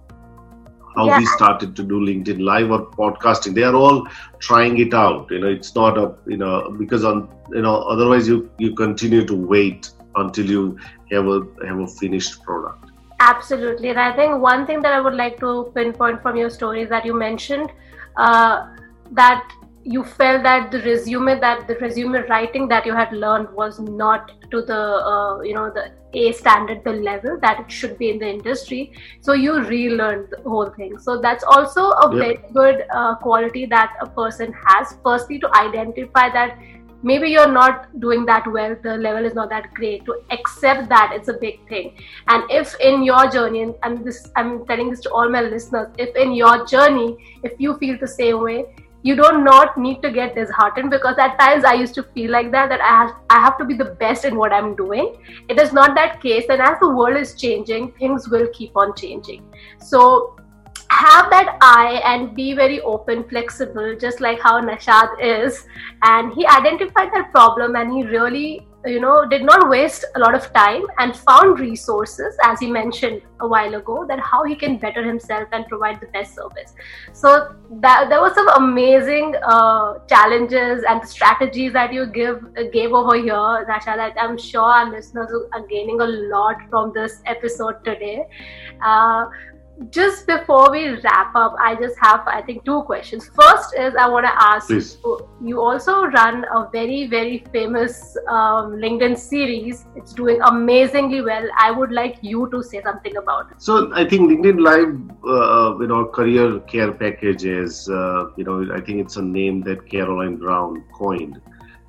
how 0.96 1.06
yeah. 1.06 1.18
we 1.18 1.26
started 1.26 1.74
to 1.76 1.82
do 1.82 2.00
LinkedIn 2.00 2.40
Live 2.40 2.70
or 2.70 2.90
podcasting. 2.90 3.54
They 3.54 3.62
are 3.62 3.74
all 3.74 4.06
trying 4.40 4.78
it 4.78 4.92
out. 4.92 5.30
You 5.30 5.40
know, 5.40 5.48
it's 5.48 5.74
not 5.74 5.98
a 5.98 6.14
you 6.26 6.36
know 6.36 6.74
because 6.78 7.04
on 7.04 7.28
you 7.50 7.62
know 7.62 7.76
otherwise 7.82 8.28
you 8.28 8.50
you 8.58 8.74
continue 8.74 9.24
to 9.26 9.34
wait 9.34 9.90
until 10.16 10.50
you 10.50 10.78
have 11.10 11.26
a 11.26 11.42
have 11.66 11.78
a 11.78 11.86
finished 11.86 12.42
product. 12.42 12.91
Absolutely, 13.24 13.90
and 13.90 14.00
I 14.00 14.14
think 14.16 14.40
one 14.42 14.66
thing 14.66 14.82
that 14.82 14.92
I 14.92 15.00
would 15.00 15.14
like 15.14 15.38
to 15.40 15.70
pinpoint 15.74 16.22
from 16.22 16.36
your 16.36 16.50
story 16.50 16.82
is 16.82 16.88
that 16.88 17.04
you 17.04 17.14
mentioned 17.14 17.70
uh, 18.16 18.66
that 19.12 19.48
you 19.84 20.02
felt 20.04 20.42
that 20.42 20.70
the 20.72 20.80
resume 20.82 21.38
that 21.40 21.66
the 21.68 21.76
resume 21.76 22.26
writing 22.28 22.68
that 22.68 22.84
you 22.86 22.94
had 22.94 23.12
learned 23.12 23.48
was 23.52 23.78
not 23.80 24.32
to 24.50 24.62
the 24.62 24.80
uh, 25.12 25.40
you 25.42 25.54
know 25.54 25.70
the 25.70 25.92
a 26.14 26.32
standard 26.32 26.82
the 26.84 26.92
level 26.92 27.38
that 27.40 27.60
it 27.60 27.70
should 27.70 27.96
be 27.98 28.10
in 28.10 28.18
the 28.18 28.28
industry. 28.28 28.92
So 29.20 29.32
you 29.32 29.54
relearned 29.60 30.28
the 30.30 30.42
whole 30.48 30.70
thing. 30.70 30.98
So 30.98 31.20
that's 31.20 31.44
also 31.44 31.90
a 31.90 32.14
very 32.14 32.38
good 32.52 32.84
uh, 32.94 33.14
quality 33.16 33.66
that 33.66 33.94
a 34.00 34.06
person 34.06 34.52
has. 34.66 34.94
Firstly 35.04 35.38
to 35.38 35.54
identify 35.56 36.28
that 36.30 36.58
maybe 37.02 37.28
you're 37.28 37.52
not 37.52 37.88
doing 38.00 38.24
that 38.26 38.46
well 38.50 38.76
the 38.82 38.96
level 38.96 39.24
is 39.24 39.34
not 39.34 39.48
that 39.48 39.72
great 39.74 40.04
to 40.04 40.14
accept 40.30 40.88
that 40.88 41.12
it's 41.14 41.28
a 41.28 41.34
big 41.34 41.66
thing. 41.68 41.94
And 42.28 42.50
if 42.50 42.74
in 42.80 43.02
your 43.02 43.28
journey 43.30 43.74
and 43.82 44.04
this 44.04 44.30
i'm 44.36 44.66
telling 44.66 44.90
this 44.90 45.00
to 45.00 45.10
all 45.10 45.28
my 45.28 45.42
listeners 45.42 45.88
if 45.98 46.14
in 46.16 46.32
your 46.32 46.66
journey 46.66 47.16
if 47.42 47.52
you 47.58 47.76
feel 47.78 47.98
the 47.98 48.08
same 48.08 48.40
way 48.42 48.66
you 49.02 49.16
don't 49.16 49.44
not 49.44 49.76
need 49.76 50.00
to 50.02 50.10
get 50.10 50.34
disheartened 50.34 50.90
because 50.90 51.18
at 51.18 51.38
times 51.38 51.64
i 51.64 51.72
used 51.74 51.94
to 51.94 52.02
feel 52.14 52.30
like 52.30 52.50
that 52.52 52.68
that 52.68 52.80
i 52.80 52.92
have 52.98 53.14
i 53.30 53.40
have 53.40 53.58
to 53.58 53.64
be 53.64 53.74
the 53.74 53.90
best 54.02 54.24
in 54.24 54.36
what 54.36 54.52
i'm 54.52 54.74
doing. 54.76 55.16
It 55.48 55.60
is 55.60 55.72
not 55.72 55.94
that 55.96 56.20
case 56.20 56.46
and 56.48 56.62
as 56.62 56.78
the 56.80 56.88
world 56.88 57.16
is 57.16 57.34
changing 57.34 57.92
things 57.92 58.28
will 58.28 58.48
keep 58.52 58.76
on 58.76 58.94
changing. 58.96 59.44
So 59.78 60.36
have 60.92 61.30
that 61.30 61.56
eye 61.60 62.00
and 62.04 62.34
be 62.34 62.52
very 62.54 62.80
open 62.80 63.24
flexible 63.28 63.96
just 63.98 64.20
like 64.20 64.40
how 64.40 64.60
nashad 64.60 65.16
is. 65.20 65.64
And 66.02 66.32
he 66.34 66.46
identified 66.46 67.10
that 67.14 67.32
problem 67.32 67.76
and 67.76 67.92
he 67.92 68.04
really 68.04 68.66
you 68.84 69.00
know 69.00 69.24
did 69.24 69.42
not 69.44 69.68
waste 69.70 70.04
a 70.16 70.18
lot 70.18 70.34
of 70.34 70.52
time 70.52 70.82
and 70.98 71.14
found 71.16 71.60
resources 71.60 72.36
as 72.44 72.58
he 72.58 72.66
mentioned 72.66 73.22
a 73.40 73.46
while 73.46 73.74
ago 73.74 74.04
that 74.08 74.18
how 74.18 74.42
he 74.44 74.56
can 74.56 74.76
better 74.78 75.04
himself 75.04 75.48
and 75.52 75.66
provide 75.66 76.00
the 76.00 76.06
best 76.08 76.34
service. 76.34 76.74
So 77.12 77.54
that 77.80 78.08
there 78.08 78.20
was 78.20 78.34
some 78.34 78.48
amazing 78.48 79.34
uh, 79.44 79.98
challenges 80.08 80.84
and 80.88 81.06
strategies 81.08 81.72
that 81.72 81.92
you 81.92 82.06
give 82.06 82.42
gave 82.72 82.92
over 82.92 83.16
here 83.16 83.66
Nashad, 83.70 84.12
I'm 84.18 84.36
sure 84.38 84.62
our 84.62 84.90
listeners 84.90 85.30
are 85.52 85.66
gaining 85.66 86.00
a 86.00 86.06
lot 86.06 86.56
from 86.70 86.92
this 86.94 87.22
episode 87.26 87.84
today. 87.84 88.24
Uh, 88.84 89.26
just 89.90 90.26
before 90.26 90.70
we 90.70 90.88
wrap 91.00 91.34
up, 91.34 91.56
I 91.58 91.74
just 91.74 91.96
have, 92.00 92.22
I 92.26 92.42
think, 92.42 92.64
two 92.64 92.82
questions. 92.82 93.30
First 93.38 93.74
is 93.76 93.94
I 93.94 94.08
want 94.08 94.26
to 94.26 94.32
ask 94.42 94.68
Please. 94.68 94.98
you, 95.04 95.28
you 95.42 95.60
also 95.60 96.04
run 96.04 96.44
a 96.54 96.68
very, 96.70 97.06
very 97.06 97.44
famous 97.52 98.16
um, 98.28 98.72
LinkedIn 98.72 99.18
series. 99.18 99.86
It's 99.96 100.12
doing 100.12 100.40
amazingly 100.42 101.22
well. 101.22 101.48
I 101.58 101.70
would 101.70 101.90
like 101.90 102.18
you 102.22 102.48
to 102.50 102.62
say 102.62 102.82
something 102.82 103.16
about 103.16 103.50
it. 103.50 103.62
So 103.62 103.92
I 103.94 104.08
think 104.08 104.30
LinkedIn 104.30 104.60
Live, 104.60 105.00
uh, 105.26 105.78
you 105.80 105.86
know, 105.88 106.06
career 106.06 106.60
care 106.60 106.92
packages, 106.92 107.88
uh, 107.88 108.30
you 108.36 108.44
know, 108.44 108.72
I 108.72 108.80
think 108.80 109.00
it's 109.00 109.16
a 109.16 109.22
name 109.22 109.62
that 109.62 109.88
Caroline 109.88 110.36
Brown 110.36 110.84
coined. 110.92 111.40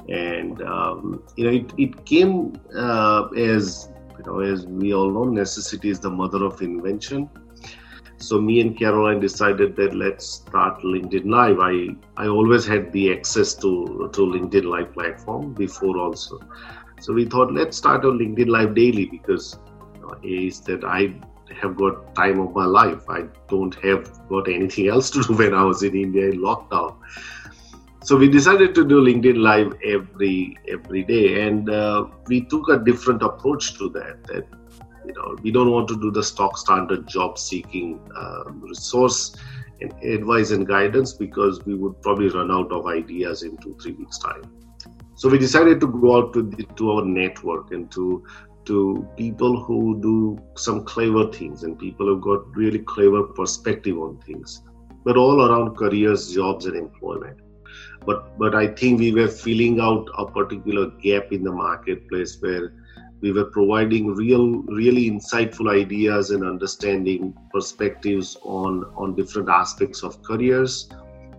And, 0.10 0.62
um, 0.64 1.24
you 1.38 1.46
know, 1.46 1.52
it, 1.52 1.74
it 1.78 2.06
came 2.06 2.60
uh, 2.76 3.28
as, 3.38 3.90
you 4.18 4.24
know, 4.26 4.40
as 4.40 4.66
we 4.66 4.94
all 4.94 5.10
know, 5.10 5.24
necessity 5.26 5.90
is 5.90 6.00
the 6.00 6.10
mother 6.10 6.44
of 6.44 6.62
invention 6.62 7.30
so 8.24 8.40
me 8.40 8.62
and 8.62 8.78
Caroline 8.78 9.20
decided 9.20 9.76
that 9.76 9.94
let's 9.94 10.26
start 10.26 10.80
LinkedIn 10.82 11.26
Live. 11.26 11.60
I, 11.60 11.96
I 12.16 12.28
always 12.28 12.66
had 12.66 12.92
the 12.94 13.12
access 13.14 13.54
to, 13.56 14.10
to 14.14 14.22
LinkedIn 14.22 14.64
Live 14.64 14.94
platform 14.94 15.54
before 15.54 15.98
also. 15.98 16.40
So 17.02 17.14
we 17.14 17.26
thought 17.26 17.52
let's 17.52 17.76
start 17.76 18.06
a 18.06 18.08
LinkedIn 18.08 18.48
Live 18.48 18.76
daily 18.76 19.06
because 19.06 19.60
know, 20.02 20.16
is 20.24 20.62
that 20.62 20.84
I 20.84 21.14
have 21.62 21.76
got 21.76 22.16
time 22.16 22.40
of 22.40 22.54
my 22.54 22.66
life. 22.66 23.10
I 23.10 23.24
don't 23.50 23.76
have 23.84 24.10
got 24.30 24.48
anything 24.48 24.88
else 24.88 25.10
to 25.12 25.24
do 25.24 25.34
when 25.42 25.54
I 25.54 25.64
was 25.64 25.84
in 25.84 25.96
India 25.96 26.30
in 26.30 26.40
lockdown. 26.40 26.96
So 28.04 28.18
we 28.18 28.30
decided 28.30 28.76
to 28.76 28.86
do 28.86 29.02
LinkedIn 29.02 29.38
Live 29.38 29.74
every 29.84 30.58
every 30.68 31.04
day, 31.04 31.48
and 31.48 31.70
uh, 31.70 32.06
we 32.28 32.42
took 32.42 32.70
a 32.70 32.78
different 32.78 33.22
approach 33.22 33.78
to 33.78 33.90
that. 33.90 34.24
That 34.26 34.46
you 35.06 35.14
know 35.14 35.36
we 35.42 35.52
don't 35.52 35.72
want 35.72 35.88
to 35.88 36.00
do 36.00 36.12
the 36.12 36.24
stock 36.24 36.58
standard 36.58 37.08
job 37.08 37.38
seeking 37.38 38.00
um, 38.18 38.62
resource 38.62 39.36
and 39.82 39.94
advice 40.04 40.52
and 40.52 40.68
guidance 40.68 41.14
because 41.14 41.64
we 41.66 41.76
would 41.76 42.02
probably 42.02 42.30
run 42.30 42.52
out 42.52 42.72
of 42.72 42.88
ideas 42.88 43.44
in 43.44 43.58
two 43.58 43.76
three 43.82 43.94
weeks 43.94 44.18
time. 44.18 44.44
So 45.16 45.30
we 45.30 45.38
decided 45.38 45.80
to 45.82 45.88
go 45.88 46.18
out 46.18 46.34
to, 46.34 46.44
the, 46.44 46.64
to 46.64 46.92
our 46.92 47.06
network 47.06 47.72
and 47.72 47.92
to 47.92 48.24
to 48.66 49.08
people 49.18 49.62
who 49.62 50.00
do 50.02 50.40
some 50.56 50.86
clever 50.86 51.32
things 51.32 51.64
and 51.64 51.78
people 51.78 52.06
who 52.06 52.20
got 52.20 52.56
really 52.56 52.80
clever 52.80 53.24
perspective 53.24 53.98
on 53.98 54.18
things 54.22 54.62
but 55.04 55.18
all 55.18 55.46
around 55.46 55.76
careers 55.76 56.34
jobs 56.34 56.66
and 56.66 56.76
employment. 56.78 57.38
But 58.06 58.38
but 58.38 58.56
i 58.56 58.68
think 58.68 59.00
we 59.00 59.12
were 59.14 59.28
filling 59.28 59.80
out 59.80 60.10
a 60.18 60.26
particular 60.26 60.90
gap 61.04 61.32
in 61.32 61.44
the 61.44 61.52
marketplace 61.52 62.38
where 62.42 62.74
we 63.24 63.32
were 63.32 63.46
providing 63.46 64.14
real 64.14 64.48
really 64.80 65.10
insightful 65.10 65.74
ideas 65.74 66.32
and 66.32 66.44
understanding 66.44 67.34
perspectives 67.54 68.36
on 68.44 68.84
on 69.04 69.16
different 69.16 69.50
aspects 69.50 70.04
of 70.04 70.22
careers. 70.22 70.90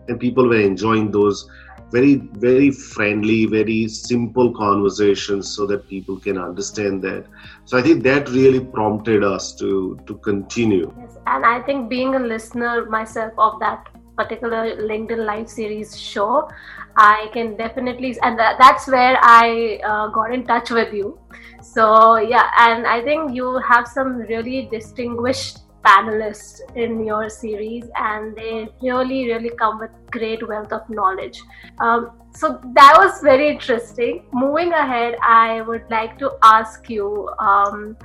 And 0.08 0.18
people 0.18 0.48
were 0.48 0.60
enjoying 0.60 1.10
those 1.10 1.48
very 1.92 2.14
very 2.44 2.70
friendly 2.70 3.40
very 3.46 3.86
simple 3.88 4.50
conversations 4.60 5.54
so 5.56 5.66
that 5.66 5.86
people 5.88 6.18
can 6.18 6.38
understand 6.38 7.02
that. 7.02 7.26
So 7.66 7.78
i 7.78 7.82
think 7.82 8.02
that 8.04 8.30
really 8.30 8.62
prompted 8.78 9.22
us 9.32 9.54
to 9.56 9.98
to 10.06 10.16
continue. 10.30 10.86
Yes, 11.02 11.18
and 11.26 11.50
i 11.52 11.60
think 11.68 11.90
being 11.90 12.14
a 12.14 12.24
listener 12.32 12.72
myself 12.96 13.44
of 13.48 13.60
that 13.66 13.94
particular 14.16 14.76
linkedin 14.76 15.24
live 15.26 15.48
series 15.48 15.98
show 15.98 16.48
i 16.96 17.28
can 17.32 17.56
definitely 17.56 18.16
and 18.22 18.38
that's 18.38 18.86
where 18.86 19.18
i 19.22 19.80
uh, 19.84 20.08
got 20.08 20.32
in 20.32 20.46
touch 20.46 20.70
with 20.70 20.92
you. 20.92 21.18
So 21.62 22.16
yeah 22.16 22.50
and 22.58 22.86
i 22.86 23.02
think 23.02 23.34
you 23.34 23.58
have 23.58 23.86
some 23.88 24.18
really 24.18 24.68
distinguished 24.70 25.60
panelists 25.84 26.60
in 26.76 27.04
your 27.04 27.28
series 27.28 27.84
and 27.96 28.36
they 28.36 28.68
really 28.82 29.26
really 29.30 29.50
come 29.50 29.78
with 29.78 29.90
great 30.10 30.46
wealth 30.46 30.72
of 30.72 30.88
knowledge. 30.88 31.42
Um, 31.80 32.12
so 32.34 32.60
that 32.74 32.94
was 32.98 33.20
very 33.22 33.48
interesting. 33.48 34.24
Moving 34.32 34.72
ahead 34.72 35.16
i 35.22 35.62
would 35.62 35.84
like 35.90 36.18
to 36.18 36.32
ask 36.42 36.88
you 36.88 37.28
um, 37.38 37.96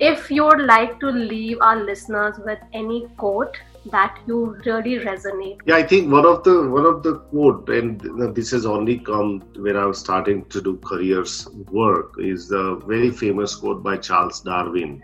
if 0.00 0.30
you 0.30 0.44
would 0.44 0.62
like 0.62 0.98
to 1.00 1.06
leave 1.06 1.58
our 1.60 1.84
listeners 1.84 2.38
with 2.44 2.58
any 2.72 3.06
quote 3.16 3.56
that 3.90 4.18
you 4.26 4.56
really 4.66 4.98
resonate 5.04 5.60
yeah 5.66 5.76
i 5.76 5.82
think 5.82 6.10
one 6.10 6.26
of 6.26 6.42
the 6.44 6.68
one 6.68 6.86
of 6.86 7.02
the 7.02 7.14
quote 7.30 7.68
and 7.68 8.00
this 8.34 8.50
has 8.50 8.66
only 8.66 8.98
come 8.98 9.40
when 9.56 9.76
i 9.76 9.84
was 9.84 9.98
starting 9.98 10.44
to 10.46 10.60
do 10.60 10.76
careers 10.78 11.48
work 11.70 12.14
is 12.18 12.48
the 12.48 12.76
very 12.86 13.10
famous 13.10 13.54
quote 13.56 13.82
by 13.82 13.96
charles 13.96 14.40
darwin. 14.40 15.02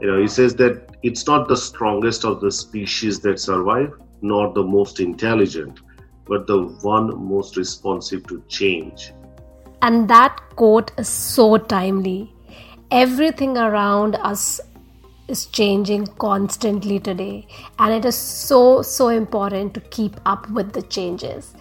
You 0.00 0.08
know 0.10 0.20
he 0.20 0.26
says 0.26 0.56
that 0.56 0.96
it's 1.02 1.26
not 1.26 1.48
the 1.48 1.56
strongest 1.56 2.24
of 2.24 2.40
the 2.40 2.50
species 2.50 3.20
that 3.20 3.38
survive 3.38 3.92
nor 4.22 4.52
the 4.52 4.62
most 4.62 5.00
intelligent 5.00 5.80
but 6.26 6.46
the 6.46 6.62
one 6.82 7.28
most 7.28 7.56
responsive 7.56 8.26
to 8.26 8.42
change. 8.48 9.12
And 9.82 10.08
that 10.08 10.40
quote 10.56 10.92
is 10.98 11.08
so 11.08 11.56
timely. 11.58 12.32
Everything 12.90 13.58
around 13.58 14.16
us 14.16 14.60
is 15.28 15.46
changing 15.46 16.06
constantly 16.26 16.98
today 16.98 17.46
and 17.78 17.92
it 17.92 18.04
is 18.04 18.16
so 18.16 18.82
so 18.82 19.08
important 19.08 19.74
to 19.74 19.80
keep 19.80 20.20
up 20.26 20.48
with 20.50 20.72
the 20.72 20.82
changes 20.82 21.54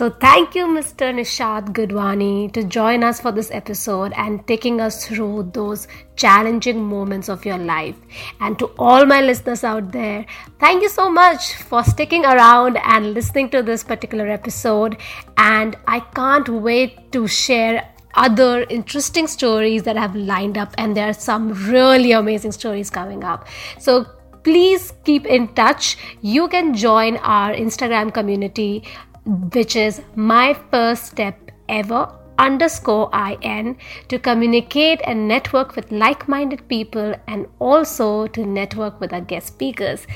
So, 0.00 0.06
thank 0.22 0.54
you, 0.56 0.62
Mr. 0.74 1.08
Nishad 1.16 1.66
Gudwani, 1.78 2.52
to 2.54 2.62
join 2.76 3.04
us 3.08 3.20
for 3.20 3.30
this 3.38 3.50
episode 3.58 4.14
and 4.22 4.46
taking 4.52 4.80
us 4.80 5.06
through 5.06 5.50
those 5.58 5.86
challenging 6.16 6.82
moments 6.92 7.28
of 7.28 7.44
your 7.44 7.58
life. 7.58 7.94
And 8.40 8.58
to 8.58 8.70
all 8.78 9.04
my 9.04 9.20
listeners 9.20 9.64
out 9.64 9.92
there, 9.92 10.24
thank 10.58 10.82
you 10.82 10.88
so 10.88 11.10
much 11.10 11.54
for 11.56 11.84
sticking 11.84 12.24
around 12.24 12.78
and 12.78 13.12
listening 13.14 13.50
to 13.50 13.62
this 13.62 13.84
particular 13.84 14.28
episode. 14.28 14.96
And 15.36 15.76
I 15.86 16.00
can't 16.00 16.48
wait 16.48 17.12
to 17.12 17.26
share 17.26 17.88
other 18.14 18.64
interesting 18.68 19.26
stories 19.26 19.82
that 19.84 19.96
have 19.96 20.14
lined 20.16 20.58
up, 20.58 20.74
and 20.78 20.96
there 20.96 21.08
are 21.08 21.14
some 21.14 21.52
really 21.70 22.12
amazing 22.12 22.52
stories 22.52 22.90
coming 22.90 23.24
up. 23.24 23.46
So, 23.78 24.06
please 24.42 24.92
keep 25.04 25.24
in 25.26 25.48
touch. 25.54 25.96
You 26.20 26.48
can 26.48 26.74
join 26.74 27.16
our 27.18 27.52
Instagram 27.52 28.12
community 28.12 28.84
which 29.24 29.76
is 29.76 30.02
my 30.14 30.54
first 30.70 31.06
step 31.06 31.50
ever 31.68 32.12
underscore 32.38 33.10
in 33.42 33.76
to 34.08 34.18
communicate 34.18 35.00
and 35.04 35.28
network 35.28 35.76
with 35.76 35.92
like-minded 35.92 36.66
people 36.68 37.14
and 37.28 37.46
also 37.60 38.26
to 38.26 38.44
network 38.44 38.98
with 39.00 39.12
our 39.12 39.20
guest 39.20 39.46
speakers 39.48 40.06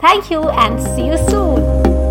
thank 0.00 0.30
you 0.30 0.42
and 0.42 0.80
see 0.80 1.06
you 1.06 1.16
soon 1.28 2.01